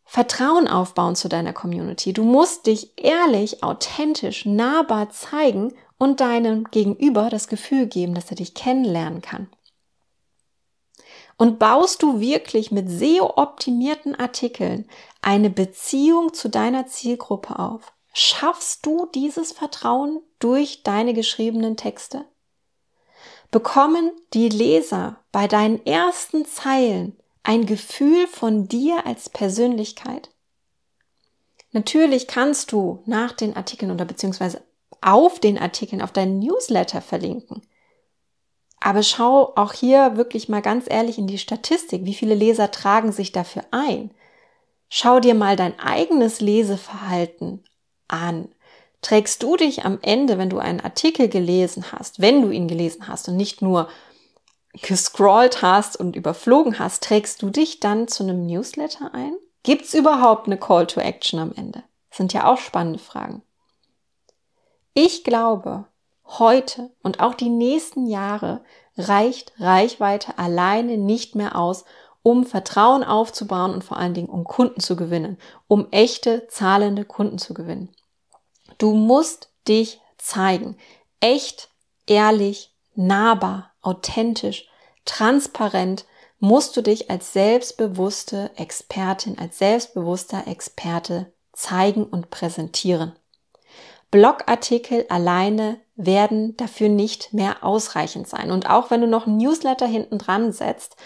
Vertrauen 0.05 0.67
aufbauen 0.67 1.15
zu 1.15 1.27
deiner 1.27 1.53
Community. 1.53 2.13
Du 2.13 2.23
musst 2.23 2.67
dich 2.67 2.93
ehrlich, 2.97 3.63
authentisch, 3.63 4.45
nahbar 4.45 5.09
zeigen 5.09 5.73
und 5.97 6.19
deinem 6.19 6.63
Gegenüber 6.65 7.29
das 7.29 7.47
Gefühl 7.47 7.87
geben, 7.87 8.15
dass 8.15 8.29
er 8.29 8.37
dich 8.37 8.53
kennenlernen 8.53 9.21
kann. 9.21 9.49
Und 11.37 11.59
baust 11.59 12.01
du 12.01 12.19
wirklich 12.19 12.71
mit 12.71 12.89
SEO-optimierten 12.89 14.15
Artikeln 14.15 14.87
eine 15.21 15.49
Beziehung 15.49 16.33
zu 16.33 16.49
deiner 16.49 16.87
Zielgruppe 16.87 17.59
auf? 17.59 17.93
Schaffst 18.13 18.85
du 18.85 19.07
dieses 19.13 19.51
Vertrauen 19.51 20.21
durch 20.39 20.83
deine 20.83 21.13
geschriebenen 21.13 21.75
Texte? 21.75 22.25
Bekommen 23.51 24.11
die 24.33 24.47
Leser 24.47 25.19
bei 25.33 25.47
deinen 25.47 25.85
ersten 25.85 26.45
Zeilen 26.45 27.17
ein 27.43 27.65
Gefühl 27.65 28.27
von 28.27 28.69
dir 28.69 29.05
als 29.05 29.29
Persönlichkeit? 29.29 30.29
Natürlich 31.71 32.27
kannst 32.27 32.71
du 32.71 33.03
nach 33.05 33.33
den 33.33 33.57
Artikeln 33.57 33.91
oder 33.91 34.05
beziehungsweise 34.05 34.63
auf 35.01 35.41
den 35.41 35.57
Artikeln 35.57 36.01
auf 36.01 36.13
deinen 36.13 36.39
Newsletter 36.39 37.01
verlinken. 37.01 37.61
Aber 38.85 39.01
schau 39.01 39.51
auch 39.55 39.73
hier 39.73 40.15
wirklich 40.15 40.47
mal 40.47 40.61
ganz 40.61 40.85
ehrlich 40.87 41.17
in 41.17 41.25
die 41.25 41.39
Statistik. 41.39 42.05
Wie 42.05 42.13
viele 42.13 42.35
Leser 42.35 42.69
tragen 42.69 43.11
sich 43.11 43.31
dafür 43.31 43.63
ein? 43.71 44.11
Schau 44.89 45.19
dir 45.19 45.33
mal 45.33 45.55
dein 45.55 45.79
eigenes 45.79 46.39
Leseverhalten 46.39 47.63
an. 48.07 48.47
Trägst 49.01 49.41
du 49.41 49.55
dich 49.55 49.85
am 49.85 49.97
Ende, 50.03 50.37
wenn 50.37 50.51
du 50.51 50.59
einen 50.59 50.81
Artikel 50.81 51.29
gelesen 51.29 51.91
hast, 51.91 52.21
wenn 52.21 52.43
du 52.43 52.51
ihn 52.51 52.67
gelesen 52.67 53.07
hast 53.07 53.27
und 53.27 53.37
nicht 53.37 53.63
nur 53.63 53.89
gescrollt 54.83 55.63
hast 55.63 55.97
und 55.97 56.15
überflogen 56.15 56.77
hast, 56.77 57.01
trägst 57.03 57.41
du 57.41 57.49
dich 57.49 57.79
dann 57.79 58.07
zu 58.07 58.21
einem 58.21 58.45
Newsletter 58.45 59.15
ein? 59.15 59.33
Gibt's 59.63 59.95
überhaupt 59.95 60.45
eine 60.45 60.59
Call 60.59 60.85
to 60.85 60.99
Action 60.99 61.39
am 61.39 61.53
Ende? 61.55 61.81
Das 62.11 62.17
sind 62.17 62.33
ja 62.33 62.45
auch 62.45 62.59
spannende 62.59 62.99
Fragen. 62.99 63.41
Ich 64.93 65.23
glaube, 65.23 65.85
heute 66.25 66.91
und 67.03 67.19
auch 67.19 67.33
die 67.33 67.49
nächsten 67.49 68.07
Jahre 68.07 68.63
reicht 68.97 69.53
Reichweite 69.59 70.37
alleine 70.37 70.97
nicht 70.97 71.35
mehr 71.35 71.55
aus, 71.57 71.85
um 72.23 72.45
Vertrauen 72.45 73.03
aufzubauen 73.03 73.73
und 73.73 73.83
vor 73.83 73.97
allen 73.97 74.13
Dingen 74.13 74.29
um 74.29 74.45
Kunden 74.45 74.79
zu 74.79 74.95
gewinnen, 74.95 75.37
um 75.67 75.87
echte 75.91 76.47
zahlende 76.47 77.05
Kunden 77.05 77.37
zu 77.37 77.53
gewinnen. 77.53 77.89
Du 78.77 78.93
musst 78.93 79.49
dich 79.67 80.01
zeigen. 80.17 80.77
Echt, 81.19 81.69
ehrlich, 82.07 82.73
nahbar, 82.95 83.71
authentisch, 83.81 84.67
transparent 85.05 86.05
musst 86.39 86.75
du 86.75 86.81
dich 86.81 87.09
als 87.09 87.33
selbstbewusste 87.33 88.51
Expertin, 88.55 89.37
als 89.37 89.59
selbstbewusster 89.59 90.47
Experte 90.47 91.31
zeigen 91.53 92.05
und 92.05 92.29
präsentieren. 92.29 93.15
Blogartikel 94.11 95.05
alleine 95.09 95.79
werden 95.95 96.57
dafür 96.57 96.89
nicht 96.89 97.33
mehr 97.33 97.63
ausreichend 97.63 98.27
sein. 98.27 98.51
Und 98.51 98.69
auch 98.69 98.91
wenn 98.91 99.01
du 99.01 99.07
noch 99.07 99.27
ein 99.27 99.37
Newsletter 99.37 99.87
hinten 99.87 100.17
dran 100.17 100.51
setzt, 100.51 100.97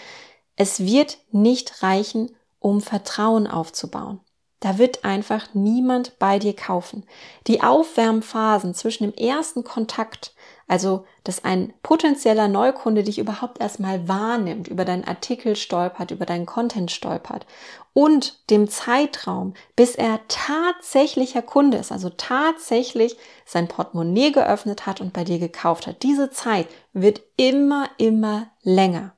es 0.56 0.80
wird 0.80 1.18
nicht 1.30 1.82
reichen, 1.82 2.34
um 2.58 2.80
Vertrauen 2.80 3.46
aufzubauen. 3.46 4.20
Da 4.60 4.76
wird 4.76 5.04
einfach 5.04 5.54
niemand 5.54 6.18
bei 6.18 6.38
dir 6.38 6.54
kaufen. 6.54 7.06
Die 7.46 7.62
Aufwärmphasen 7.62 8.74
zwischen 8.74 9.04
dem 9.04 9.14
ersten 9.14 9.64
Kontakt, 9.64 10.34
also 10.70 11.04
dass 11.24 11.42
ein 11.42 11.74
potenzieller 11.82 12.46
Neukunde 12.46 13.02
dich 13.02 13.18
überhaupt 13.18 13.60
erstmal 13.60 14.06
wahrnimmt, 14.06 14.68
über 14.68 14.84
deinen 14.84 15.02
Artikel 15.02 15.56
stolpert, 15.56 16.12
über 16.12 16.26
deinen 16.26 16.46
Content 16.46 16.92
stolpert 16.92 17.44
und 17.92 18.48
dem 18.50 18.68
Zeitraum, 18.68 19.54
bis 19.74 19.96
er 19.96 20.20
tatsächlicher 20.28 21.42
Kunde 21.42 21.76
ist, 21.76 21.90
also 21.90 22.08
tatsächlich 22.08 23.16
sein 23.44 23.66
Portemonnaie 23.66 24.30
geöffnet 24.30 24.86
hat 24.86 25.00
und 25.00 25.12
bei 25.12 25.24
dir 25.24 25.40
gekauft 25.40 25.88
hat. 25.88 26.04
Diese 26.04 26.30
Zeit 26.30 26.68
wird 26.92 27.20
immer, 27.36 27.88
immer 27.98 28.46
länger. 28.62 29.16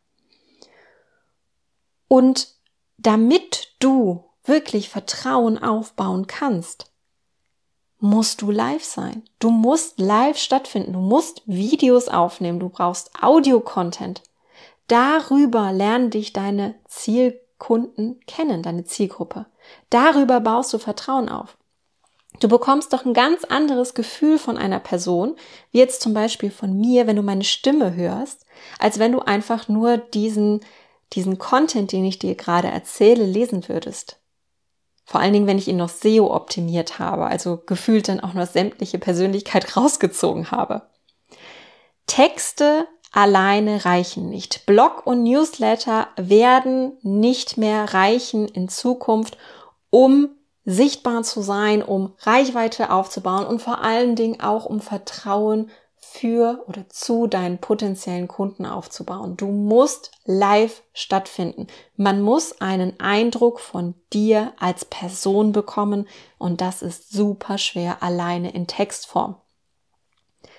Und 2.09 2.49
damit 2.97 3.75
du 3.79 4.25
wirklich 4.45 4.89
Vertrauen 4.89 5.63
aufbauen 5.63 6.27
kannst, 6.27 6.92
musst 8.03 8.43
du 8.43 8.51
live 8.51 8.83
sein. 8.83 9.23
Du 9.39 9.51
musst 9.51 10.01
live 10.01 10.37
stattfinden. 10.37 10.93
Du 10.93 10.99
musst 10.99 11.43
Videos 11.47 12.09
aufnehmen. 12.09 12.59
Du 12.59 12.69
brauchst 12.69 13.13
Audio-Content. 13.23 14.23
Darüber 14.89 15.71
lernen 15.73 16.11
dich 16.11 16.33
deine 16.33 16.75
Zielkunden 16.89 18.19
kennen, 18.27 18.63
deine 18.63 18.85
Zielgruppe. 18.85 19.47
Darüber 19.89 20.41
baust 20.41 20.73
du 20.73 20.79
Vertrauen 20.79 21.29
auf. 21.29 21.57
Du 22.41 22.49
bekommst 22.49 22.93
doch 22.93 23.05
ein 23.05 23.15
ganz 23.15 23.45
anderes 23.45 23.95
Gefühl 23.95 24.37
von 24.37 24.59
einer 24.59 24.81
Person, 24.81 25.37
wie 25.71 25.79
jetzt 25.79 26.03
zum 26.03 26.13
Beispiel 26.13 26.51
von 26.51 26.77
mir, 26.77 27.07
wenn 27.07 27.17
du 27.17 27.23
meine 27.23 27.45
Stimme 27.45 27.95
hörst, 27.95 28.47
als 28.81 28.99
wenn 28.99 29.13
du 29.13 29.21
einfach 29.21 29.69
nur 29.69 29.97
diesen, 29.97 30.59
diesen 31.13 31.39
Content, 31.39 31.93
den 31.93 32.05
ich 32.05 32.19
dir 32.19 32.35
gerade 32.35 32.67
erzähle, 32.67 33.25
lesen 33.25 33.69
würdest. 33.69 34.19
Vor 35.05 35.21
allen 35.21 35.33
Dingen, 35.33 35.47
wenn 35.47 35.59
ich 35.59 35.69
ihn 35.69 35.77
noch 35.77 35.89
SEO 35.89 36.33
optimiert 36.35 36.99
habe, 36.99 37.27
also 37.27 37.61
gefühlt 37.67 38.09
dann 38.09 38.21
auch 38.21 38.35
noch 38.35 38.47
sämtliche 38.47 38.99
Persönlichkeit 38.99 39.77
rausgezogen 39.77 40.51
habe. 40.51 40.83
Texte 42.07 42.87
alleine 43.13 43.85
reichen 43.85 44.29
nicht. 44.29 44.67
Blog 44.67 45.07
und 45.07 45.23
Newsletter 45.23 46.09
werden 46.17 46.93
nicht 47.03 47.59
mehr 47.59 47.93
reichen 47.93 48.49
in 48.49 48.69
Zukunft, 48.69 49.37
um 49.91 50.31
sichtbar 50.65 51.23
zu 51.23 51.43
sein, 51.43 51.83
um 51.83 52.15
Reichweite 52.21 52.91
aufzubauen 52.91 53.47
und 53.47 53.61
vor 53.61 53.83
allen 53.83 54.17
Dingen 54.17 54.41
auch 54.41 54.65
um 54.65 54.81
Vertrauen 54.81 55.71
für 56.05 56.65
oder 56.67 56.89
zu 56.89 57.29
deinen 57.29 57.59
potenziellen 57.59 58.27
Kunden 58.27 58.67
aufzubauen. 58.67 59.37
Du 59.37 59.47
musst 59.47 60.11
live 60.25 60.83
stattfinden. 60.93 61.69
Man 61.97 62.21
muss 62.21 62.61
einen 62.61 62.99
Eindruck 62.99 63.61
von 63.61 63.95
dir 64.13 64.53
als 64.59 64.85
Person 64.85 65.53
bekommen 65.53 66.09
und 66.39 66.61
das 66.61 66.83
ist 66.83 67.13
super 67.13 67.57
schwer 67.57 68.03
alleine 68.03 68.53
in 68.53 68.67
Textform. 68.67 69.37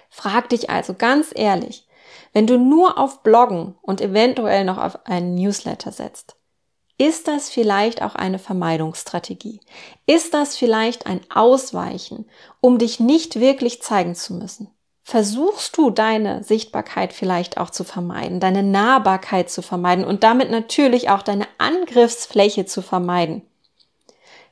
Frag 0.10 0.50
dich 0.50 0.70
also 0.70 0.94
ganz 0.94 1.32
ehrlich, 1.36 1.88
wenn 2.32 2.48
du 2.48 2.58
nur 2.58 2.98
auf 2.98 3.22
Bloggen 3.22 3.76
und 3.82 4.00
eventuell 4.00 4.64
noch 4.64 4.78
auf 4.78 5.06
einen 5.06 5.36
Newsletter 5.36 5.92
setzt, 5.92 6.36
ist 6.98 7.28
das 7.28 7.50
vielleicht 7.50 8.02
auch 8.02 8.16
eine 8.16 8.40
Vermeidungsstrategie? 8.40 9.60
Ist 10.06 10.34
das 10.34 10.56
vielleicht 10.56 11.06
ein 11.06 11.20
Ausweichen, 11.30 12.30
um 12.62 12.78
dich 12.78 13.00
nicht 13.00 13.40
wirklich 13.40 13.82
zeigen 13.82 14.16
zu 14.16 14.36
müssen? 14.36 14.70
Versuchst 15.04 15.78
du 15.78 15.90
deine 15.90 16.44
Sichtbarkeit 16.44 17.14
vielleicht 17.14 17.58
auch 17.58 17.70
zu 17.70 17.84
vermeiden, 17.84 18.40
deine 18.40 18.64
Nahbarkeit 18.64 19.50
zu 19.50 19.62
vermeiden 19.62 20.06
und 20.06 20.24
damit 20.24 20.50
natürlich 20.50 21.10
auch 21.10 21.22
deine 21.22 21.48
Angriffsfläche 21.58 22.66
zu 22.66 22.82
vermeiden. 22.82 23.42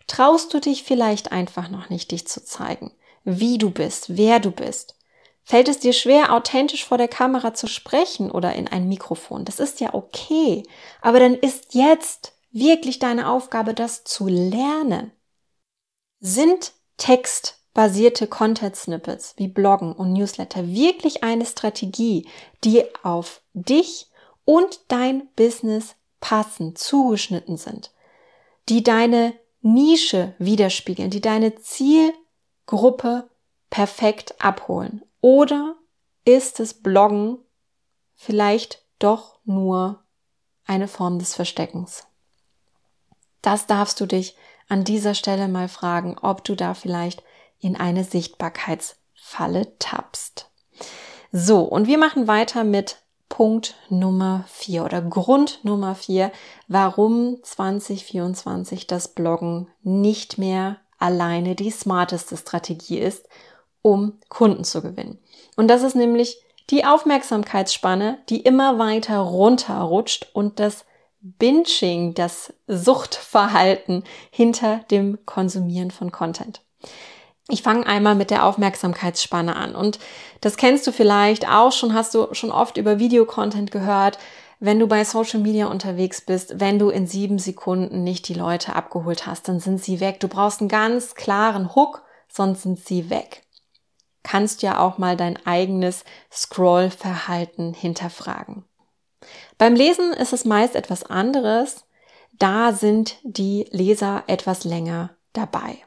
Traust 0.07 0.53
du 0.53 0.59
dich 0.59 0.83
vielleicht 0.83 1.31
einfach 1.31 1.69
noch 1.69 1.89
nicht, 1.89 2.11
dich 2.11 2.27
zu 2.27 2.43
zeigen, 2.43 2.91
wie 3.23 3.57
du 3.57 3.71
bist, 3.71 4.17
wer 4.17 4.39
du 4.39 4.51
bist? 4.51 4.95
Fällt 5.43 5.69
es 5.69 5.79
dir 5.79 5.93
schwer, 5.93 6.33
authentisch 6.33 6.85
vor 6.85 6.97
der 6.97 7.07
Kamera 7.07 7.53
zu 7.53 7.67
sprechen 7.67 8.29
oder 8.29 8.53
in 8.53 8.67
ein 8.67 8.87
Mikrofon? 8.87 9.45
Das 9.45 9.59
ist 9.59 9.79
ja 9.79 9.93
okay. 9.93 10.63
Aber 11.01 11.19
dann 11.19 11.35
ist 11.35 11.73
jetzt 11.73 12.33
wirklich 12.51 12.99
deine 12.99 13.29
Aufgabe, 13.29 13.73
das 13.73 14.03
zu 14.03 14.27
lernen. 14.27 15.11
Sind 16.19 16.73
Text 16.97 17.60
basierte 17.73 18.27
Content 18.27 18.75
Snippets 18.75 19.33
wie 19.37 19.47
Bloggen 19.47 19.93
und 19.93 20.13
Newsletter 20.13 20.67
wirklich 20.67 21.23
eine 21.23 21.45
Strategie, 21.45 22.27
die 22.63 22.83
auf 23.03 23.41
dich 23.53 24.07
und 24.45 24.81
dein 24.89 25.27
Business 25.35 25.95
passend 26.19 26.77
zugeschnitten 26.77 27.57
sind, 27.57 27.91
die 28.69 28.83
deine 28.83 29.33
Nische 29.61 30.33
widerspiegeln, 30.39 31.09
die 31.09 31.21
deine 31.21 31.55
Zielgruppe 31.55 33.29
perfekt 33.69 34.35
abholen? 34.39 35.03
Oder 35.21 35.75
ist 36.25 36.59
es 36.59 36.73
Bloggen 36.73 37.37
vielleicht 38.15 38.83
doch 38.99 39.39
nur 39.45 40.03
eine 40.65 40.87
Form 40.87 41.19
des 41.19 41.35
Versteckens? 41.35 42.05
Das 43.41 43.65
darfst 43.67 43.99
du 43.99 44.05
dich 44.05 44.35
an 44.67 44.83
dieser 44.83 45.15
Stelle 45.15 45.47
mal 45.47 45.67
fragen, 45.67 46.17
ob 46.19 46.43
du 46.43 46.55
da 46.55 46.73
vielleicht 46.73 47.23
in 47.61 47.75
eine 47.75 48.03
Sichtbarkeitsfalle 48.03 49.77
tappst. 49.79 50.49
So, 51.31 51.61
und 51.61 51.87
wir 51.87 51.97
machen 51.97 52.27
weiter 52.27 52.63
mit 52.63 52.97
Punkt 53.29 53.75
Nummer 53.87 54.43
vier 54.49 54.83
oder 54.83 55.01
Grund 55.01 55.63
Nummer 55.63 55.95
vier, 55.95 56.31
warum 56.67 57.37
2024 57.41 58.87
das 58.87 59.07
Bloggen 59.07 59.69
nicht 59.83 60.37
mehr 60.37 60.77
alleine 60.99 61.55
die 61.55 61.71
smarteste 61.71 62.35
Strategie 62.35 62.99
ist, 62.99 63.27
um 63.81 64.19
Kunden 64.27 64.65
zu 64.65 64.81
gewinnen. 64.81 65.17
Und 65.55 65.69
das 65.69 65.83
ist 65.83 65.95
nämlich 65.95 66.41
die 66.69 66.85
Aufmerksamkeitsspanne, 66.85 68.19
die 68.29 68.41
immer 68.41 68.77
weiter 68.77 69.17
runterrutscht 69.17 70.29
und 70.33 70.59
das 70.59 70.85
Binging, 71.21 72.13
das 72.13 72.53
Suchtverhalten 72.67 74.03
hinter 74.31 74.79
dem 74.91 75.19
Konsumieren 75.25 75.91
von 75.91 76.11
Content. 76.11 76.61
Ich 77.47 77.63
fange 77.63 77.85
einmal 77.85 78.15
mit 78.15 78.29
der 78.29 78.45
Aufmerksamkeitsspanne 78.45 79.55
an. 79.55 79.75
Und 79.75 79.99
das 80.41 80.57
kennst 80.57 80.85
du 80.87 80.91
vielleicht 80.91 81.47
auch 81.49 81.71
schon, 81.71 81.93
hast 81.93 82.13
du 82.13 82.33
schon 82.33 82.51
oft 82.51 82.77
über 82.77 82.99
Videocontent 82.99 83.71
gehört. 83.71 84.19
Wenn 84.59 84.79
du 84.79 84.87
bei 84.87 85.03
Social 85.03 85.39
Media 85.39 85.65
unterwegs 85.65 86.21
bist, 86.21 86.59
wenn 86.59 86.77
du 86.77 86.89
in 86.89 87.07
sieben 87.07 87.39
Sekunden 87.39 88.03
nicht 88.03 88.27
die 88.27 88.35
Leute 88.35 88.75
abgeholt 88.75 89.25
hast, 89.25 89.47
dann 89.47 89.59
sind 89.59 89.83
sie 89.83 89.99
weg. 89.99 90.19
Du 90.19 90.27
brauchst 90.27 90.59
einen 90.59 90.69
ganz 90.69 91.15
klaren 91.15 91.73
Hook, 91.73 92.03
sonst 92.29 92.61
sind 92.61 92.85
sie 92.85 93.09
weg. 93.09 93.43
Kannst 94.23 94.61
ja 94.61 94.79
auch 94.79 94.99
mal 94.99 95.17
dein 95.17 95.43
eigenes 95.47 96.05
Scrollverhalten 96.31 97.73
hinterfragen. 97.73 98.65
Beim 99.57 99.73
Lesen 99.73 100.13
ist 100.13 100.31
es 100.31 100.45
meist 100.45 100.75
etwas 100.75 101.03
anderes. 101.03 101.85
Da 102.37 102.71
sind 102.71 103.17
die 103.23 103.67
Leser 103.71 104.23
etwas 104.27 104.63
länger 104.63 105.15
dabei. 105.33 105.79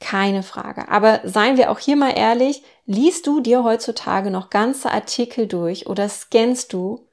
Keine 0.00 0.42
Frage. 0.42 0.88
Aber 0.88 1.20
seien 1.24 1.56
wir 1.56 1.70
auch 1.70 1.78
hier 1.78 1.96
mal 1.96 2.16
ehrlich, 2.16 2.62
liest 2.86 3.26
du 3.26 3.40
dir 3.40 3.62
heutzutage 3.62 4.30
noch 4.30 4.50
ganze 4.50 4.90
Artikel 4.90 5.46
durch 5.46 5.86
oder 5.86 6.08
scannst 6.08 6.72
du 6.72 7.06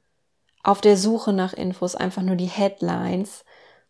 auf 0.62 0.80
der 0.80 0.96
Suche 0.96 1.32
nach 1.32 1.52
Infos 1.52 1.94
einfach 1.94 2.22
nur 2.22 2.36
die 2.36 2.46
Headlines 2.46 3.44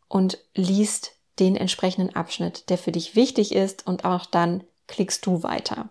und 0.08 0.38
liest 0.54 1.12
den 1.38 1.56
entsprechenden 1.56 2.14
Abschnitt, 2.14 2.68
der 2.70 2.78
für 2.78 2.92
dich 2.92 3.14
wichtig 3.14 3.54
ist 3.54 3.86
und 3.86 4.04
auch 4.04 4.26
dann 4.26 4.64
klickst 4.88 5.24
du 5.24 5.42
weiter. 5.42 5.88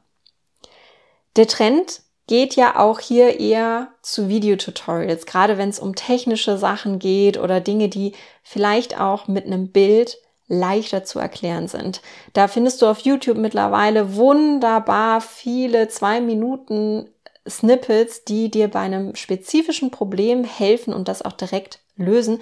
Der 1.38 1.48
Trend 1.48 2.02
geht 2.28 2.56
ja 2.56 2.78
auch 2.78 3.00
hier 3.00 3.40
eher 3.40 3.90
zu 4.02 4.28
Videotutorials, 4.28 5.26
gerade 5.26 5.58
wenn 5.58 5.70
es 5.70 5.80
um 5.80 5.96
technische 5.96 6.58
Sachen 6.58 7.00
geht 7.00 7.38
oder 7.38 7.62
Dinge, 7.62 7.88
die 7.88 8.14
vielleicht 8.44 9.00
auch 9.00 9.28
mit 9.28 9.46
einem 9.46 9.72
Bild 9.72 10.18
leichter 10.48 11.04
zu 11.04 11.20
erklären 11.20 11.68
sind. 11.68 12.02
Da 12.34 12.48
findest 12.48 12.82
du 12.82 12.88
auf 12.88 13.00
YouTube 13.00 13.38
mittlerweile 13.38 14.16
wunderbar 14.16 15.22
viele 15.22 15.90
zwei 15.90 16.22
Minuten 16.22 17.10
Snippets, 17.48 18.24
die 18.24 18.50
dir 18.50 18.70
bei 18.70 18.80
einem 18.80 19.16
spezifischen 19.16 19.92
Problem 19.92 20.44
helfen 20.44 20.94
und 20.94 21.08
das 21.08 21.22
auch 21.22 21.34
direkt 21.34 21.80
lösen. 21.96 22.40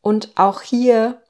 Und 0.00 0.30
auch 0.36 0.62
hier 0.62 1.22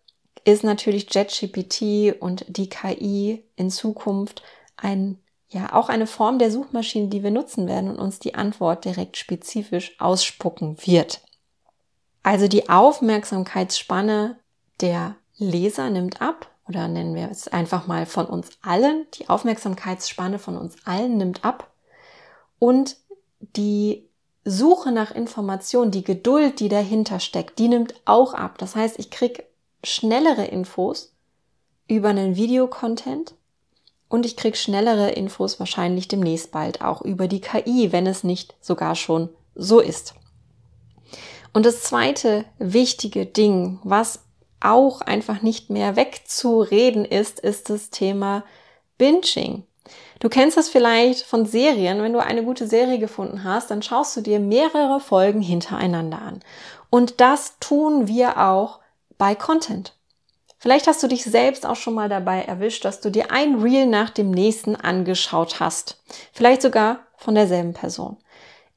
ist 0.45 0.65
natürlich 0.65 1.13
JetGPT 1.13 2.21
und 2.21 2.45
die 2.49 2.69
KI 2.69 3.45
in 3.57 3.71
Zukunft 3.71 4.43
ein, 4.77 5.19
ja, 5.49 5.73
auch 5.75 5.89
eine 5.89 6.07
Form 6.07 6.39
der 6.39 6.51
Suchmaschine, 6.51 7.09
die 7.09 7.23
wir 7.23 7.31
nutzen 7.31 7.67
werden 7.67 7.91
und 7.91 7.99
uns 7.99 8.19
die 8.19 8.35
Antwort 8.35 8.85
direkt 8.85 9.17
spezifisch 9.17 9.99
ausspucken 9.99 10.77
wird. 10.87 11.21
Also 12.23 12.49
die 12.49 12.69
Aufmerksamkeitsspanne 12.69 14.39
der 14.81 15.17
Leser 15.39 15.91
nimmt 15.91 16.21
ab 16.21 16.51
oder 16.69 16.89
nennen 16.89 17.15
wir 17.15 17.31
es 17.31 17.49
einfach 17.49 17.87
mal 17.87 18.07
von 18.07 18.27
uns 18.27 18.51
allen, 18.63 19.07
die 19.15 19.29
Aufmerksamkeitsspanne 19.29 20.39
von 20.39 20.57
uns 20.57 20.77
allen 20.85 21.17
nimmt 21.17 21.45
ab 21.45 21.71
und 22.59 22.97
die 23.41 24.05
Suche 24.45 24.93
nach 24.93 25.15
Informationen, 25.15 25.91
die 25.91 26.05
Geduld, 26.05 26.61
die 26.61 26.69
dahinter 26.69 27.21
steckt, 27.21 27.59
die 27.59 27.69
nimmt 27.69 27.95
auch 28.05 28.35
ab. 28.35 28.59
Das 28.59 28.75
heißt, 28.75 28.99
ich 28.99 29.11
krieg 29.11 29.45
schnellere 29.85 30.47
Infos 30.47 31.13
über 31.87 32.09
einen 32.09 32.37
Videocontent 32.37 33.35
und 34.09 34.25
ich 34.25 34.37
krieg 34.37 34.57
schnellere 34.57 35.11
Infos 35.11 35.61
wahrscheinlich 35.61 36.09
demnächst 36.09 36.51
bald 36.51 36.81
auch 36.83 37.03
über 37.03 37.29
die 37.29 37.41
KI, 37.41 37.93
wenn 37.93 38.07
es 38.07 38.25
nicht 38.25 38.57
sogar 38.61 38.95
schon 38.95 39.29
so 39.55 39.81
ist. 39.81 40.15
Und 41.53 41.67
das 41.67 41.83
zweite 41.83 42.45
wichtige 42.59 43.27
Ding, 43.27 43.81
was 43.83 44.25
auch 44.61 45.01
einfach 45.01 45.43
nicht 45.43 45.71
mehr 45.71 45.97
wegzureden 45.97 47.05
ist, 47.05 47.41
ist 47.41 47.71
das 47.71 47.91
Thema 47.91 48.45
Binging. 48.97 49.65
Du 50.21 50.29
kennst 50.29 50.57
das 50.57 50.69
vielleicht 50.69 51.23
von 51.23 51.47
Serien. 51.47 52.03
Wenn 52.03 52.13
du 52.13 52.23
eine 52.23 52.45
gute 52.45 52.67
Serie 52.67 52.99
gefunden 52.99 53.45
hast, 53.45 53.71
dann 53.71 53.83
schaust 53.83 54.17
du 54.17 54.21
dir 54.21 54.41
mehrere 54.41 55.01
Folgen 55.01 55.41
hintereinander 55.41 56.21
an. 56.21 56.41
Und 56.91 57.21
das 57.21 57.55
tun 57.61 58.09
wir 58.09 58.39
auch 58.39 58.81
bei 59.17 59.35
Content. 59.35 59.95
Vielleicht 60.59 60.89
hast 60.89 61.03
du 61.03 61.07
dich 61.07 61.23
selbst 61.23 61.65
auch 61.65 61.77
schon 61.77 61.95
mal 61.95 62.09
dabei 62.09 62.43
erwischt, 62.43 62.85
dass 62.85 63.01
du 63.01 63.11
dir 63.11 63.31
ein 63.31 63.61
Reel 63.61 63.87
nach 63.87 64.11
dem 64.11 64.33
nächsten 64.33 64.75
angeschaut 64.75 65.61
hast. 65.61 66.03
Vielleicht 66.33 66.63
sogar 66.63 67.07
von 67.17 67.37
derselben 67.37 67.75
Person. 67.75 68.17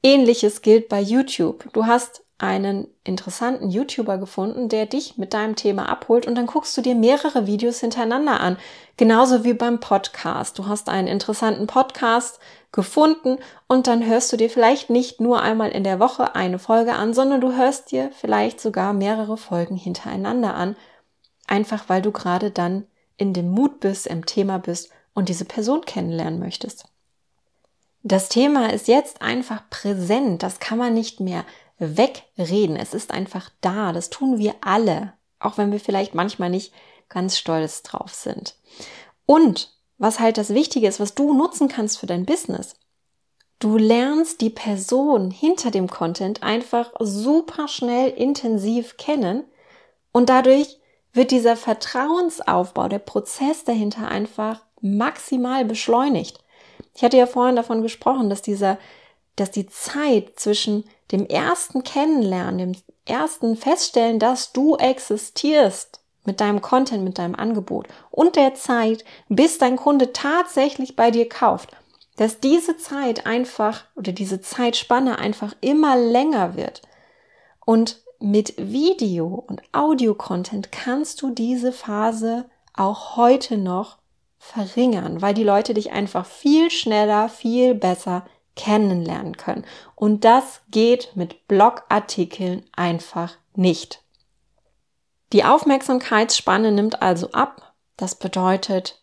Ähnliches 0.04 0.62
gilt 0.62 0.88
bei 0.88 1.00
YouTube. 1.00 1.72
Du 1.72 1.86
hast 1.86 2.21
einen 2.42 2.88
interessanten 3.04 3.70
YouTuber 3.70 4.18
gefunden, 4.18 4.68
der 4.68 4.86
dich 4.86 5.16
mit 5.16 5.32
deinem 5.32 5.54
Thema 5.54 5.88
abholt 5.88 6.26
und 6.26 6.34
dann 6.34 6.46
guckst 6.46 6.76
du 6.76 6.80
dir 6.80 6.96
mehrere 6.96 7.46
Videos 7.46 7.78
hintereinander 7.78 8.40
an. 8.40 8.56
Genauso 8.96 9.44
wie 9.44 9.54
beim 9.54 9.78
Podcast. 9.78 10.58
Du 10.58 10.66
hast 10.66 10.88
einen 10.88 11.06
interessanten 11.06 11.68
Podcast 11.68 12.40
gefunden 12.72 13.38
und 13.68 13.86
dann 13.86 14.04
hörst 14.04 14.32
du 14.32 14.36
dir 14.36 14.50
vielleicht 14.50 14.90
nicht 14.90 15.20
nur 15.20 15.40
einmal 15.40 15.70
in 15.70 15.84
der 15.84 16.00
Woche 16.00 16.34
eine 16.34 16.58
Folge 16.58 16.94
an, 16.94 17.14
sondern 17.14 17.40
du 17.40 17.52
hörst 17.52 17.92
dir 17.92 18.10
vielleicht 18.12 18.60
sogar 18.60 18.92
mehrere 18.92 19.36
Folgen 19.36 19.76
hintereinander 19.76 20.54
an. 20.54 20.74
Einfach 21.46 21.88
weil 21.88 22.02
du 22.02 22.10
gerade 22.10 22.50
dann 22.50 22.86
in 23.16 23.34
dem 23.34 23.50
Mut 23.50 23.78
bist, 23.78 24.08
im 24.08 24.26
Thema 24.26 24.58
bist 24.58 24.90
und 25.14 25.28
diese 25.28 25.44
Person 25.44 25.82
kennenlernen 25.82 26.40
möchtest. 26.40 26.86
Das 28.02 28.28
Thema 28.28 28.72
ist 28.72 28.88
jetzt 28.88 29.22
einfach 29.22 29.62
präsent. 29.70 30.42
Das 30.42 30.58
kann 30.58 30.76
man 30.76 30.92
nicht 30.92 31.20
mehr 31.20 31.44
wegreden. 31.78 32.76
Es 32.76 32.94
ist 32.94 33.10
einfach 33.10 33.50
da. 33.60 33.92
Das 33.92 34.10
tun 34.10 34.38
wir 34.38 34.54
alle. 34.60 35.14
Auch 35.38 35.58
wenn 35.58 35.72
wir 35.72 35.80
vielleicht 35.80 36.14
manchmal 36.14 36.50
nicht 36.50 36.72
ganz 37.08 37.38
stolz 37.38 37.82
drauf 37.82 38.14
sind. 38.14 38.54
Und 39.26 39.70
was 39.98 40.18
halt 40.18 40.38
das 40.38 40.54
Wichtige 40.54 40.88
ist, 40.88 41.00
was 41.00 41.14
du 41.14 41.32
nutzen 41.32 41.68
kannst 41.68 41.98
für 41.98 42.06
dein 42.06 42.24
Business. 42.24 42.74
Du 43.58 43.76
lernst 43.76 44.40
die 44.40 44.50
Person 44.50 45.30
hinter 45.30 45.70
dem 45.70 45.88
Content 45.88 46.42
einfach 46.42 46.90
super 46.98 47.68
schnell 47.68 48.10
intensiv 48.10 48.96
kennen 48.96 49.44
und 50.10 50.28
dadurch 50.28 50.80
wird 51.12 51.30
dieser 51.30 51.56
Vertrauensaufbau, 51.56 52.88
der 52.88 52.98
Prozess 52.98 53.64
dahinter 53.64 54.08
einfach 54.08 54.64
maximal 54.80 55.64
beschleunigt. 55.64 56.40
Ich 56.94 57.04
hatte 57.04 57.16
ja 57.16 57.26
vorhin 57.26 57.56
davon 57.56 57.82
gesprochen, 57.82 58.30
dass 58.30 58.42
dieser, 58.42 58.78
dass 59.36 59.50
die 59.50 59.68
Zeit 59.68 60.32
zwischen 60.40 60.84
dem 61.12 61.26
ersten 61.26 61.84
Kennenlernen, 61.84 62.58
dem 62.58 62.82
ersten 63.04 63.56
Feststellen, 63.56 64.18
dass 64.18 64.52
du 64.52 64.76
existierst 64.76 66.00
mit 66.24 66.40
deinem 66.40 66.62
Content, 66.62 67.04
mit 67.04 67.18
deinem 67.18 67.34
Angebot 67.34 67.88
und 68.10 68.36
der 68.36 68.54
Zeit, 68.54 69.04
bis 69.28 69.58
dein 69.58 69.76
Kunde 69.76 70.12
tatsächlich 70.12 70.96
bei 70.96 71.10
dir 71.10 71.28
kauft, 71.28 71.76
dass 72.16 72.40
diese 72.40 72.76
Zeit 72.76 73.26
einfach 73.26 73.84
oder 73.96 74.12
diese 74.12 74.40
Zeitspanne 74.40 75.18
einfach 75.18 75.54
immer 75.60 75.96
länger 75.96 76.56
wird. 76.56 76.82
Und 77.64 78.02
mit 78.20 78.54
Video 78.56 79.26
und 79.26 79.62
Audio-Content 79.72 80.70
kannst 80.70 81.22
du 81.22 81.30
diese 81.30 81.72
Phase 81.72 82.48
auch 82.74 83.16
heute 83.16 83.58
noch 83.58 83.98
verringern, 84.38 85.22
weil 85.22 85.34
die 85.34 85.44
Leute 85.44 85.74
dich 85.74 85.92
einfach 85.92 86.26
viel 86.26 86.70
schneller, 86.70 87.28
viel 87.28 87.74
besser 87.74 88.24
kennenlernen 88.56 89.36
können. 89.36 89.64
Und 89.94 90.24
das 90.24 90.60
geht 90.70 91.12
mit 91.14 91.48
Blogartikeln 91.48 92.64
einfach 92.72 93.34
nicht. 93.54 94.02
Die 95.32 95.44
Aufmerksamkeitsspanne 95.44 96.72
nimmt 96.72 97.02
also 97.02 97.30
ab. 97.32 97.74
Das 97.96 98.14
bedeutet, 98.14 99.02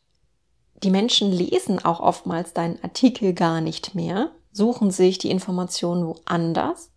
die 0.84 0.92
Menschen 0.92 1.32
lesen 1.32 1.84
auch 1.84 2.00
oftmals 2.00 2.54
deinen 2.54 2.82
Artikel 2.84 3.34
gar 3.34 3.62
nicht 3.62 3.96
mehr, 3.96 4.32
suchen 4.52 4.92
sich 4.92 5.18
die 5.18 5.32
Informationen 5.32 6.06
woanders 6.06 6.92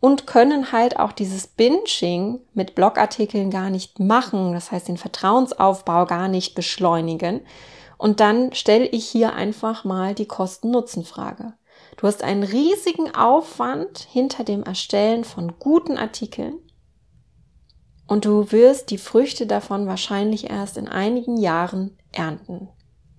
und 0.00 0.26
können 0.26 0.72
halt 0.72 0.98
auch 0.98 1.12
dieses 1.12 1.46
Binging 1.46 2.40
mit 2.54 2.74
Blogartikeln 2.74 3.50
gar 3.50 3.70
nicht 3.70 3.98
machen, 3.98 4.52
das 4.52 4.70
heißt 4.70 4.88
den 4.88 4.96
Vertrauensaufbau 4.96 6.06
gar 6.06 6.28
nicht 6.28 6.54
beschleunigen, 6.54 7.40
und 7.98 8.20
dann 8.20 8.54
stelle 8.54 8.86
ich 8.86 9.08
hier 9.08 9.32
einfach 9.34 9.84
mal 9.84 10.14
die 10.14 10.26
Kosten-Nutzen-Frage. 10.26 11.54
Du 11.98 12.06
hast 12.06 12.22
einen 12.22 12.44
riesigen 12.44 13.14
Aufwand 13.14 13.98
hinter 13.98 14.44
dem 14.44 14.62
Erstellen 14.62 15.24
von 15.24 15.58
guten 15.58 15.98
Artikeln 15.98 16.54
und 18.06 18.24
du 18.24 18.52
wirst 18.52 18.90
die 18.90 18.98
Früchte 18.98 19.46
davon 19.48 19.86
wahrscheinlich 19.88 20.48
erst 20.48 20.76
in 20.76 20.88
einigen 20.88 21.36
Jahren 21.36 21.98
ernten. 22.12 22.68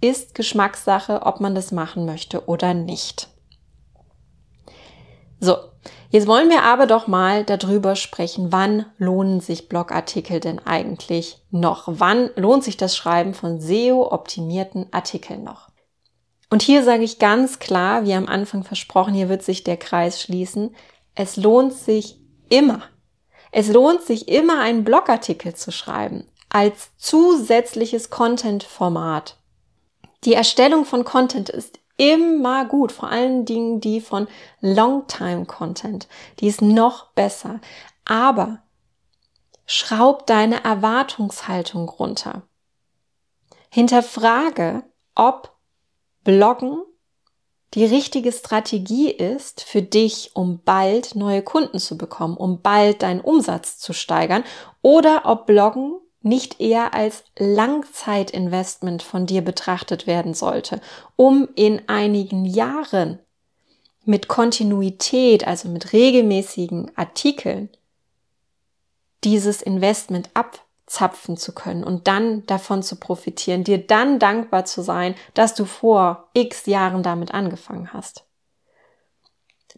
Ist 0.02 0.34
Geschmackssache, 0.34 1.24
ob 1.24 1.42
man 1.42 1.56
das 1.56 1.74
machen 1.74 2.06
möchte 2.06 2.48
oder 2.48 2.74
nicht. 2.74 3.28
So, 5.42 5.58
Jetzt 6.12 6.26
wollen 6.26 6.50
wir 6.50 6.64
aber 6.64 6.88
doch 6.88 7.06
mal 7.06 7.44
darüber 7.44 7.96
sprechen, 7.96 8.52
wann 8.52 8.86
lohnen 8.98 9.42
sich 9.42 9.70
Blogartikel 9.70 10.40
denn 10.40 10.60
eigentlich 10.66 11.38
noch? 11.52 11.84
Wann 11.86 12.32
lohnt 12.36 12.64
sich 12.64 12.78
das 12.78 12.98
Schreiben 12.98 13.36
von 13.36 13.62
SEO-optimierten 13.62 14.88
Artikeln 14.92 15.44
noch? 15.44 15.69
Und 16.50 16.62
hier 16.62 16.84
sage 16.84 17.04
ich 17.04 17.20
ganz 17.20 17.60
klar, 17.60 18.06
wie 18.06 18.14
am 18.14 18.28
Anfang 18.28 18.64
versprochen, 18.64 19.14
hier 19.14 19.30
wird 19.30 19.44
sich 19.44 19.64
der 19.64 19.78
Kreis 19.78 20.22
schließen. 20.22 20.76
Es 21.16 21.38
lohnt 21.38 21.74
sich 21.74 22.20
immer. 22.50 22.84
Es 23.52 23.68
lohnt 23.68 24.02
sich 24.02 24.28
immer, 24.28 24.60
einen 24.60 24.84
Blogartikel 24.84 25.54
zu 25.56 25.72
schreiben 25.72 26.26
als 26.50 26.90
zusätzliches 26.98 28.10
Content-Format. 28.10 29.38
Die 30.24 30.34
Erstellung 30.34 30.84
von 30.84 31.06
Content 31.06 31.50
ist 31.50 31.80
immer 31.98 32.66
gut, 32.66 32.92
vor 32.92 33.10
allen 33.10 33.46
Dingen 33.46 33.80
die 33.80 34.02
von 34.02 34.28
Longtime 34.60 35.46
Content. 35.46 36.08
Die 36.40 36.48
ist 36.48 36.62
noch 36.62 37.12
besser. 37.12 37.60
Aber 38.06 38.64
schraub 39.66 40.26
deine 40.26 40.64
Erwartungshaltung 40.64 41.88
runter. 41.88 42.42
Hinterfrage, 43.70 44.84
ob 45.14 45.56
Bloggen 46.24 46.84
die 47.76 47.86
richtige 47.86 48.32
Strategie 48.32 49.12
ist 49.12 49.62
für 49.62 49.84
dich, 49.84 50.32
um 50.34 50.60
bald 50.64 51.16
neue 51.16 51.44
Kunden 51.44 51.78
zu 51.78 51.98
bekommen, 51.98 52.36
um 52.36 52.62
bald 52.62 53.04
deinen 53.04 53.22
Umsatz 53.22 53.78
zu 53.78 53.94
steigern 53.94 54.44
oder 54.82 55.24
ob 55.26 55.46
Bloggen 55.46 56.00
nicht 56.22 56.60
eher 56.60 56.96
als 56.96 57.24
Langzeitinvestment 57.38 59.04
von 59.04 59.28
dir 59.28 59.44
betrachtet 59.44 60.08
werden 60.08 60.34
sollte, 60.34 60.82
um 61.16 61.48
in 61.56 61.88
einigen 61.88 62.44
Jahren 62.44 63.20
mit 64.04 64.28
Kontinuität, 64.28 65.46
also 65.46 65.70
mit 65.70 65.94
regelmäßigen 65.94 66.92
Artikeln, 66.96 67.70
dieses 69.24 69.62
Investment 69.62 70.30
abzapfen 70.90 71.38
zu 71.38 71.54
können 71.54 71.84
und 71.84 72.08
dann 72.08 72.46
davon 72.48 72.82
zu 72.82 72.96
profitieren, 72.96 73.64
dir 73.64 73.78
dann 73.78 74.18
dankbar 74.18 74.66
zu 74.66 74.82
sein, 74.82 75.14
dass 75.36 75.54
du 75.54 75.66
vor 75.66 76.30
x 76.34 76.66
Jahren 76.66 77.04
damit 77.04 77.32
angefangen 77.32 77.94
hast. 77.94 78.26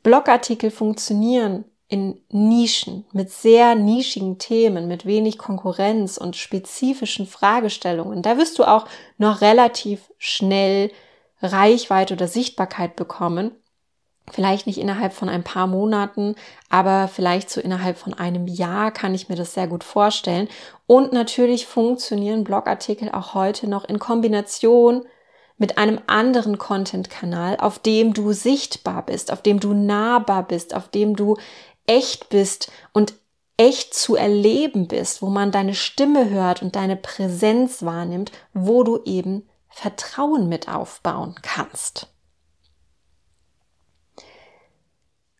Blogartikel 0.03 0.71
funktionieren 0.71 1.65
in 1.89 2.21
Nischen, 2.29 3.05
mit 3.11 3.29
sehr 3.29 3.75
nischigen 3.75 4.39
Themen, 4.39 4.87
mit 4.87 5.05
wenig 5.05 5.37
Konkurrenz 5.37 6.17
und 6.17 6.37
spezifischen 6.37 7.27
Fragestellungen. 7.27 8.21
Da 8.21 8.37
wirst 8.37 8.57
du 8.57 8.63
auch 8.63 8.87
noch 9.17 9.41
relativ 9.41 10.09
schnell 10.17 10.91
Reichweite 11.41 12.13
oder 12.13 12.29
Sichtbarkeit 12.29 12.95
bekommen. 12.95 13.51
Vielleicht 14.31 14.65
nicht 14.65 14.79
innerhalb 14.79 15.11
von 15.11 15.27
ein 15.27 15.43
paar 15.43 15.67
Monaten, 15.67 16.35
aber 16.69 17.09
vielleicht 17.09 17.49
so 17.49 17.59
innerhalb 17.59 17.97
von 17.97 18.13
einem 18.13 18.47
Jahr 18.47 18.91
kann 18.91 19.13
ich 19.13 19.27
mir 19.27 19.35
das 19.35 19.53
sehr 19.53 19.67
gut 19.67 19.83
vorstellen. 19.83 20.47
Und 20.91 21.13
natürlich 21.13 21.67
funktionieren 21.67 22.43
Blogartikel 22.43 23.11
auch 23.13 23.33
heute 23.33 23.65
noch 23.65 23.85
in 23.85 23.97
Kombination 23.97 25.05
mit 25.55 25.77
einem 25.77 26.01
anderen 26.07 26.57
Content-Kanal, 26.57 27.55
auf 27.61 27.79
dem 27.79 28.13
du 28.13 28.33
sichtbar 28.33 29.05
bist, 29.05 29.31
auf 29.31 29.41
dem 29.41 29.61
du 29.61 29.73
nahbar 29.73 30.45
bist, 30.45 30.75
auf 30.75 30.89
dem 30.89 31.15
du 31.15 31.37
echt 31.87 32.27
bist 32.27 32.73
und 32.91 33.13
echt 33.55 33.93
zu 33.93 34.17
erleben 34.17 34.89
bist, 34.89 35.21
wo 35.21 35.27
man 35.27 35.53
deine 35.53 35.75
Stimme 35.75 36.29
hört 36.29 36.61
und 36.61 36.75
deine 36.75 36.97
Präsenz 36.97 37.83
wahrnimmt, 37.83 38.33
wo 38.53 38.83
du 38.83 39.01
eben 39.05 39.47
Vertrauen 39.69 40.49
mit 40.49 40.67
aufbauen 40.67 41.35
kannst. 41.41 42.07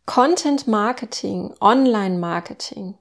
Content 0.06 0.66
Marketing, 0.66 1.54
Online 1.60 2.20
Marketing 2.20 2.98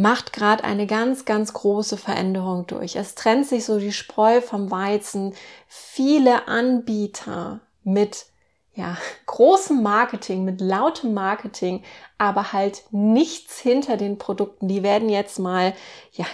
macht 0.00 0.32
gerade 0.32 0.64
eine 0.64 0.86
ganz, 0.86 1.24
ganz 1.24 1.52
große 1.52 1.96
Veränderung 1.96 2.66
durch. 2.66 2.96
Es 2.96 3.14
trennt 3.14 3.46
sich 3.46 3.64
so 3.64 3.78
die 3.78 3.92
Spreu 3.92 4.40
vom 4.40 4.70
Weizen. 4.70 5.34
Viele 5.68 6.48
Anbieter 6.48 7.60
mit 7.84 8.26
ja, 8.74 8.96
großem 9.26 9.82
Marketing, 9.82 10.44
mit 10.44 10.60
lautem 10.60 11.12
Marketing, 11.12 11.82
aber 12.18 12.52
halt 12.52 12.84
nichts 12.90 13.58
hinter 13.58 13.96
den 13.96 14.16
Produkten. 14.18 14.68
Die 14.68 14.82
werden 14.82 15.10
jetzt 15.10 15.38
mal, 15.38 15.74
ja, 16.12 16.26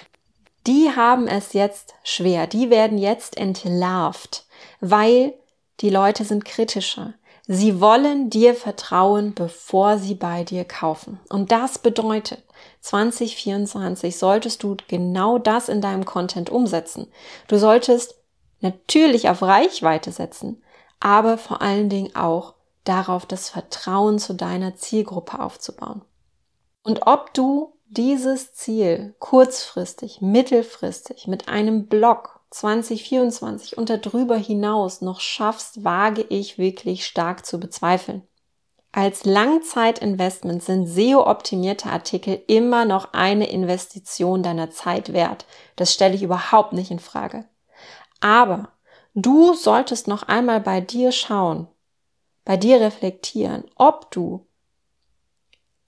die 0.67 0.93
haben 0.95 1.27
es 1.27 1.53
jetzt 1.53 1.95
schwer. 2.05 2.47
Die 2.47 2.71
werden 2.71 2.99
jetzt 2.99 3.37
entlarvt, 3.37 4.47
weil 4.81 5.35
die 5.81 5.91
Leute 5.91 6.25
sind 6.25 6.45
kritischer. 6.45 7.15
Sie 7.49 7.81
wollen 7.81 8.29
dir 8.29 8.55
vertrauen, 8.55 9.33
bevor 9.35 9.99
sie 9.99 10.17
bei 10.17 10.43
dir 10.43 10.65
kaufen. 10.65 11.21
Und 11.29 11.53
das 11.53 11.79
bedeutet, 11.79 12.43
2024 12.87 14.17
solltest 14.17 14.63
du 14.63 14.77
genau 14.87 15.39
das 15.39 15.69
in 15.69 15.81
deinem 15.81 16.05
Content 16.05 16.51
umsetzen. 16.51 17.09
Du 17.49 17.59
solltest 17.59 18.15
natürlich 18.61 19.29
auf 19.29 19.43
Reichweite 19.43 20.13
setzen, 20.13 20.63
aber 21.01 21.37
vor 21.37 21.63
allen 21.63 21.89
Dingen 21.89 22.15
auch 22.15 22.55
darauf, 22.85 23.27
das 23.27 23.49
Vertrauen 23.49 24.21
zu 24.21 24.35
deiner 24.35 24.77
Zielgruppe 24.77 25.41
aufzubauen. 25.41 26.03
Und 26.85 27.09
ob 27.09 27.35
du 27.35 27.73
dieses 27.89 28.55
Ziel 28.55 29.17
kurzfristig, 29.19 30.21
mittelfristig 30.21 31.27
mit 31.27 31.49
einem 31.49 31.87
Blog 31.89 32.41
2024 32.51 33.77
und 33.77 33.91
darüber 33.91 34.37
hinaus 34.37 35.01
noch 35.01 35.19
schaffst, 35.19 35.83
wage 35.85 36.23
ich 36.23 36.57
wirklich 36.57 37.05
stark 37.05 37.45
zu 37.45 37.59
bezweifeln. 37.59 38.23
Als 38.97 39.27
Langzeitinvestment 39.27 40.63
sind 40.63 40.87
SEO-optimierte 40.87 41.91
Artikel 41.91 42.43
immer 42.47 42.87
noch 42.87 43.13
eine 43.13 43.47
Investition 43.51 44.43
deiner 44.43 44.71
Zeit 44.71 45.13
wert. 45.13 45.45
Das 45.77 45.93
stelle 45.93 46.15
ich 46.15 46.23
überhaupt 46.23 46.73
nicht 46.73 46.91
in 46.91 46.99
Frage. 46.99 47.45
Aber 48.21 48.73
du 49.13 49.53
solltest 49.53 50.09
noch 50.09 50.23
einmal 50.23 50.63
bei 50.63 50.81
dir 50.81 51.13
schauen, 51.13 51.69
bei 52.47 52.57
dir 52.57 52.81
reflektieren, 52.81 53.65
ob 53.75 54.11
du 54.13 54.47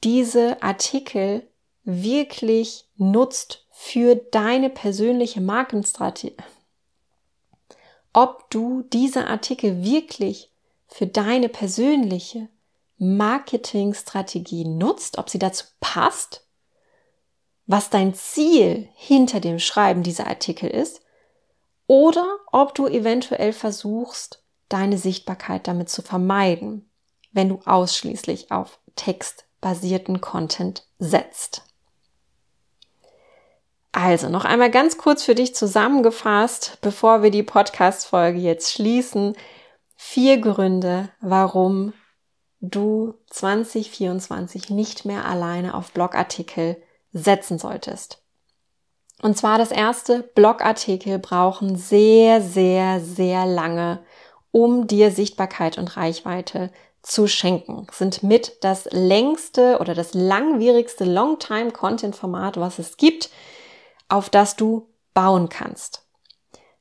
diese 0.04 0.62
Artikel 0.62 1.48
wirklich 1.84 2.90
nutzt 2.98 3.66
für 3.70 4.16
deine 4.16 4.68
persönliche 4.68 5.40
Markenstrategie, 5.40 6.36
ob 8.12 8.50
du 8.50 8.82
diese 8.82 9.28
Artikel 9.28 9.82
wirklich 9.82 10.52
für 10.88 11.06
deine 11.06 11.48
persönliche 11.48 12.50
Marketingstrategie 12.98 14.64
nutzt, 14.64 15.18
ob 15.18 15.30
sie 15.30 15.38
dazu 15.38 15.64
passt, 15.80 16.46
was 17.66 17.90
dein 17.90 18.14
Ziel 18.14 18.88
hinter 18.94 19.40
dem 19.40 19.58
Schreiben 19.58 20.02
dieser 20.02 20.26
Artikel 20.26 20.68
ist, 20.70 21.02
oder 21.86 22.26
ob 22.52 22.74
du 22.74 22.86
eventuell 22.86 23.52
versuchst, 23.52 24.42
deine 24.68 24.98
Sichtbarkeit 24.98 25.66
damit 25.66 25.88
zu 25.88 26.02
vermeiden, 26.02 26.90
wenn 27.32 27.48
du 27.48 27.60
ausschließlich 27.64 28.50
auf 28.50 28.78
textbasierten 28.96 30.20
Content 30.20 30.86
setzt. 30.98 31.62
Also 33.92 34.28
noch 34.28 34.44
einmal 34.44 34.70
ganz 34.70 34.98
kurz 34.98 35.24
für 35.24 35.34
dich 35.34 35.54
zusammengefasst, 35.54 36.78
bevor 36.82 37.22
wir 37.22 37.30
die 37.30 37.42
Podcast-Folge 37.42 38.38
jetzt 38.38 38.72
schließen. 38.72 39.34
Vier 39.96 40.40
Gründe, 40.40 41.10
warum 41.20 41.94
du 42.60 43.14
2024 43.30 44.70
nicht 44.70 45.04
mehr 45.04 45.24
alleine 45.24 45.74
auf 45.74 45.92
Blogartikel 45.92 46.76
setzen 47.12 47.58
solltest. 47.58 48.22
Und 49.22 49.36
zwar 49.36 49.58
das 49.58 49.70
erste, 49.70 50.22
Blogartikel 50.22 51.18
brauchen 51.18 51.76
sehr, 51.76 52.40
sehr, 52.40 53.00
sehr 53.00 53.46
lange, 53.46 54.00
um 54.52 54.86
dir 54.86 55.10
Sichtbarkeit 55.10 55.76
und 55.78 55.96
Reichweite 55.96 56.70
zu 57.02 57.26
schenken. 57.26 57.86
Sind 57.92 58.22
mit 58.22 58.58
das 58.62 58.86
längste 58.90 59.78
oder 59.80 59.94
das 59.94 60.14
langwierigste 60.14 61.04
Longtime-Content-Format, 61.04 62.58
was 62.58 62.78
es 62.78 62.96
gibt 62.96 63.30
auf 64.08 64.30
das 64.30 64.56
du 64.56 64.88
bauen 65.14 65.48
kannst. 65.48 66.06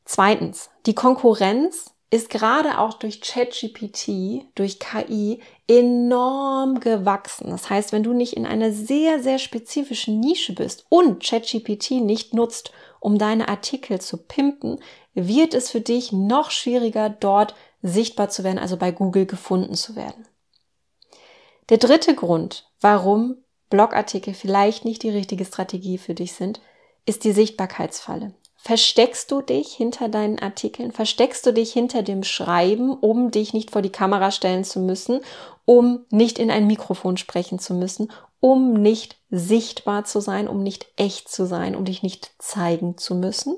Zweitens, 0.06 0.70
die 0.86 0.96
Konkurrenz 0.96 1.94
ist 2.10 2.30
gerade 2.30 2.80
auch 2.80 2.94
durch 2.94 3.20
ChatGPT, 3.20 4.46
durch 4.56 4.80
KI 4.80 5.42
enorm 5.67 6.80
gewachsen. 6.80 7.49
Das 7.49 7.69
heißt, 7.69 7.91
wenn 7.91 8.03
du 8.03 8.13
nicht 8.13 8.34
in 8.34 8.45
einer 8.45 8.71
sehr, 8.71 9.21
sehr 9.21 9.38
spezifischen 9.38 10.19
Nische 10.19 10.53
bist 10.53 10.86
und 10.89 11.23
ChatGPT 11.23 11.91
nicht 11.91 12.34
nutzt, 12.34 12.71
um 12.99 13.17
deine 13.17 13.49
Artikel 13.49 13.99
zu 13.99 14.17
pimpen, 14.17 14.80
wird 15.13 15.53
es 15.53 15.69
für 15.69 15.82
dich 15.82 16.12
noch 16.12 16.51
schwieriger, 16.51 17.10
dort 17.10 17.53
sichtbar 17.82 18.30
zu 18.30 18.43
werden, 18.43 18.60
also 18.60 18.77
bei 18.77 18.91
Google 18.91 19.25
gefunden 19.25 19.75
zu 19.75 19.95
werden. 19.95 20.25
Der 21.69 21.77
dritte 21.77 22.15
Grund, 22.15 22.69
warum 22.80 23.38
Blogartikel 23.69 24.34
vielleicht 24.34 24.86
nicht 24.86 25.03
die 25.03 25.10
richtige 25.10 25.43
Strategie 25.43 25.97
für 25.97 26.13
dich 26.13 26.34
sind, 26.34 26.62
ist 27.06 27.25
die 27.25 27.34
Sichtbarkeitsfalle. 27.34 28.34
Versteckst 28.60 29.32
du 29.32 29.41
dich 29.41 29.74
hinter 29.74 30.10
deinen 30.10 30.39
Artikeln? 30.39 30.91
Versteckst 30.91 31.46
du 31.46 31.54
dich 31.54 31.72
hinter 31.72 32.02
dem 32.02 32.24
Schreiben, 32.24 32.91
um 32.91 33.32
dich 33.32 33.54
nicht 33.54 33.72
vor 33.72 33.82
die 33.82 33.91
Kamera 33.91 34.32
stellen 34.32 34.63
zu 34.63 34.80
müssen, 34.80 35.22
um 35.65 36.06
nicht 36.10 36.39
in 36.39 36.50
ein 36.50 36.67
Mikrofon 36.67 37.17
sprechen 37.17 37.60
zu 37.60 37.76
müssen, 37.76 38.12
um 38.39 38.74
nicht 38.74 39.17
sichtbar 39.30 40.06
zu 40.06 40.22
sein, 40.22 40.48
um 40.48 40.63
nicht 40.63 40.88
echt 40.98 41.30
zu 41.30 41.46
sein, 41.46 41.76
um 41.76 41.86
dich 41.86 42.04
nicht 42.04 42.32
zeigen 42.39 42.98
zu 42.98 43.15
müssen? 43.15 43.58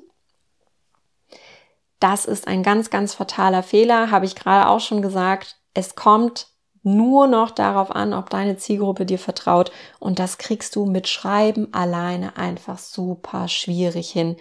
Das 1.99 2.25
ist 2.25 2.47
ein 2.47 2.63
ganz, 2.63 2.89
ganz 2.89 3.13
fataler 3.13 3.63
Fehler, 3.63 4.11
habe 4.11 4.25
ich 4.25 4.35
gerade 4.35 4.69
auch 4.69 4.79
schon 4.79 5.01
gesagt. 5.01 5.57
Es 5.73 5.95
kommt 5.95 6.47
nur 6.83 7.27
noch 7.27 7.51
darauf 7.51 7.91
an, 7.91 8.13
ob 8.13 8.29
deine 8.29 8.57
Zielgruppe 8.57 9.05
dir 9.05 9.19
vertraut. 9.19 9.71
Und 9.99 10.19
das 10.19 10.37
kriegst 10.37 10.75
du 10.75 10.85
mit 10.85 11.07
Schreiben 11.07 11.73
alleine 11.73 12.37
einfach 12.37 12.77
super 12.77 13.47
schwierig 13.47 14.09
hin. 14.09 14.37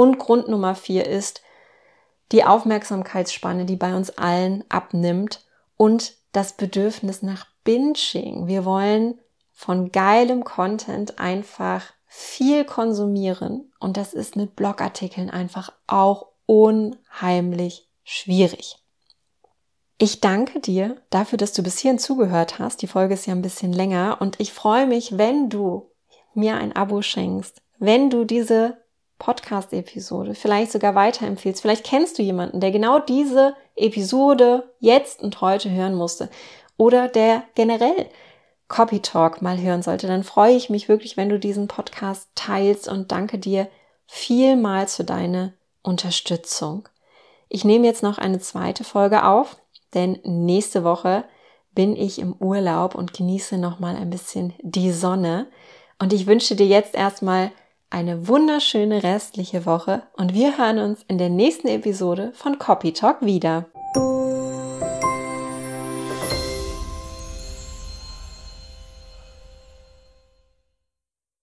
Und 0.00 0.18
Grund 0.18 0.48
Nummer 0.48 0.74
vier 0.74 1.06
ist 1.06 1.42
die 2.32 2.42
Aufmerksamkeitsspanne, 2.42 3.66
die 3.66 3.76
bei 3.76 3.94
uns 3.94 4.08
allen 4.16 4.64
abnimmt 4.70 5.44
und 5.76 6.14
das 6.32 6.54
Bedürfnis 6.54 7.20
nach 7.20 7.44
Binging. 7.64 8.46
Wir 8.46 8.64
wollen 8.64 9.20
von 9.52 9.92
geilem 9.92 10.42
Content 10.42 11.18
einfach 11.18 11.84
viel 12.06 12.64
konsumieren 12.64 13.70
und 13.78 13.98
das 13.98 14.14
ist 14.14 14.36
mit 14.36 14.56
Blogartikeln 14.56 15.28
einfach 15.28 15.70
auch 15.86 16.28
unheimlich 16.46 17.86
schwierig. 18.02 18.78
Ich 19.98 20.22
danke 20.22 20.60
dir 20.60 20.96
dafür, 21.10 21.36
dass 21.36 21.52
du 21.52 21.62
bis 21.62 21.76
hierhin 21.76 21.98
zugehört 21.98 22.58
hast. 22.58 22.80
Die 22.80 22.86
Folge 22.86 23.12
ist 23.12 23.26
ja 23.26 23.34
ein 23.34 23.42
bisschen 23.42 23.74
länger 23.74 24.16
und 24.18 24.40
ich 24.40 24.54
freue 24.54 24.86
mich, 24.86 25.18
wenn 25.18 25.50
du 25.50 25.90
mir 26.32 26.56
ein 26.56 26.74
Abo 26.74 27.02
schenkst, 27.02 27.60
wenn 27.78 28.08
du 28.08 28.24
diese 28.24 28.79
Podcast-Episode 29.20 30.34
vielleicht 30.34 30.72
sogar 30.72 30.96
weiterempfiehlst. 30.96 31.62
Vielleicht 31.62 31.84
kennst 31.84 32.18
du 32.18 32.22
jemanden, 32.22 32.58
der 32.58 32.72
genau 32.72 32.98
diese 32.98 33.54
Episode 33.76 34.68
jetzt 34.80 35.22
und 35.22 35.40
heute 35.40 35.70
hören 35.70 35.94
musste 35.94 36.28
oder 36.76 37.06
der 37.06 37.44
generell 37.54 38.06
Copy 38.66 38.98
Talk 39.00 39.42
mal 39.42 39.60
hören 39.60 39.82
sollte. 39.82 40.08
Dann 40.08 40.24
freue 40.24 40.56
ich 40.56 40.70
mich 40.70 40.88
wirklich, 40.88 41.16
wenn 41.16 41.28
du 41.28 41.38
diesen 41.38 41.68
Podcast 41.68 42.28
teilst 42.34 42.88
und 42.88 43.12
danke 43.12 43.38
dir 43.38 43.68
vielmals 44.08 44.96
für 44.96 45.04
deine 45.04 45.54
Unterstützung. 45.82 46.88
Ich 47.48 47.64
nehme 47.64 47.86
jetzt 47.86 48.02
noch 48.02 48.18
eine 48.18 48.40
zweite 48.40 48.82
Folge 48.82 49.24
auf 49.24 49.56
denn 49.94 50.18
nächste 50.24 50.84
Woche 50.84 51.24
bin 51.72 51.96
ich 51.96 52.18
im 52.18 52.34
Urlaub 52.34 52.94
und 52.94 53.12
genieße 53.12 53.58
nochmal 53.58 53.96
ein 53.96 54.10
bisschen 54.10 54.54
die 54.60 54.92
Sonne. 54.92 55.46
Und 55.98 56.12
ich 56.12 56.26
wünsche 56.26 56.56
dir 56.56 56.66
jetzt 56.66 56.94
erstmal 56.94 57.52
eine 57.90 58.28
wunderschöne 58.28 59.02
restliche 59.02 59.66
Woche 59.66 60.02
und 60.16 60.32
wir 60.32 60.56
hören 60.56 60.78
uns 60.78 61.04
in 61.08 61.18
der 61.18 61.28
nächsten 61.28 61.68
Episode 61.68 62.32
von 62.34 62.58
Copy 62.58 62.92
Talk 62.92 63.20
wieder. 63.20 63.66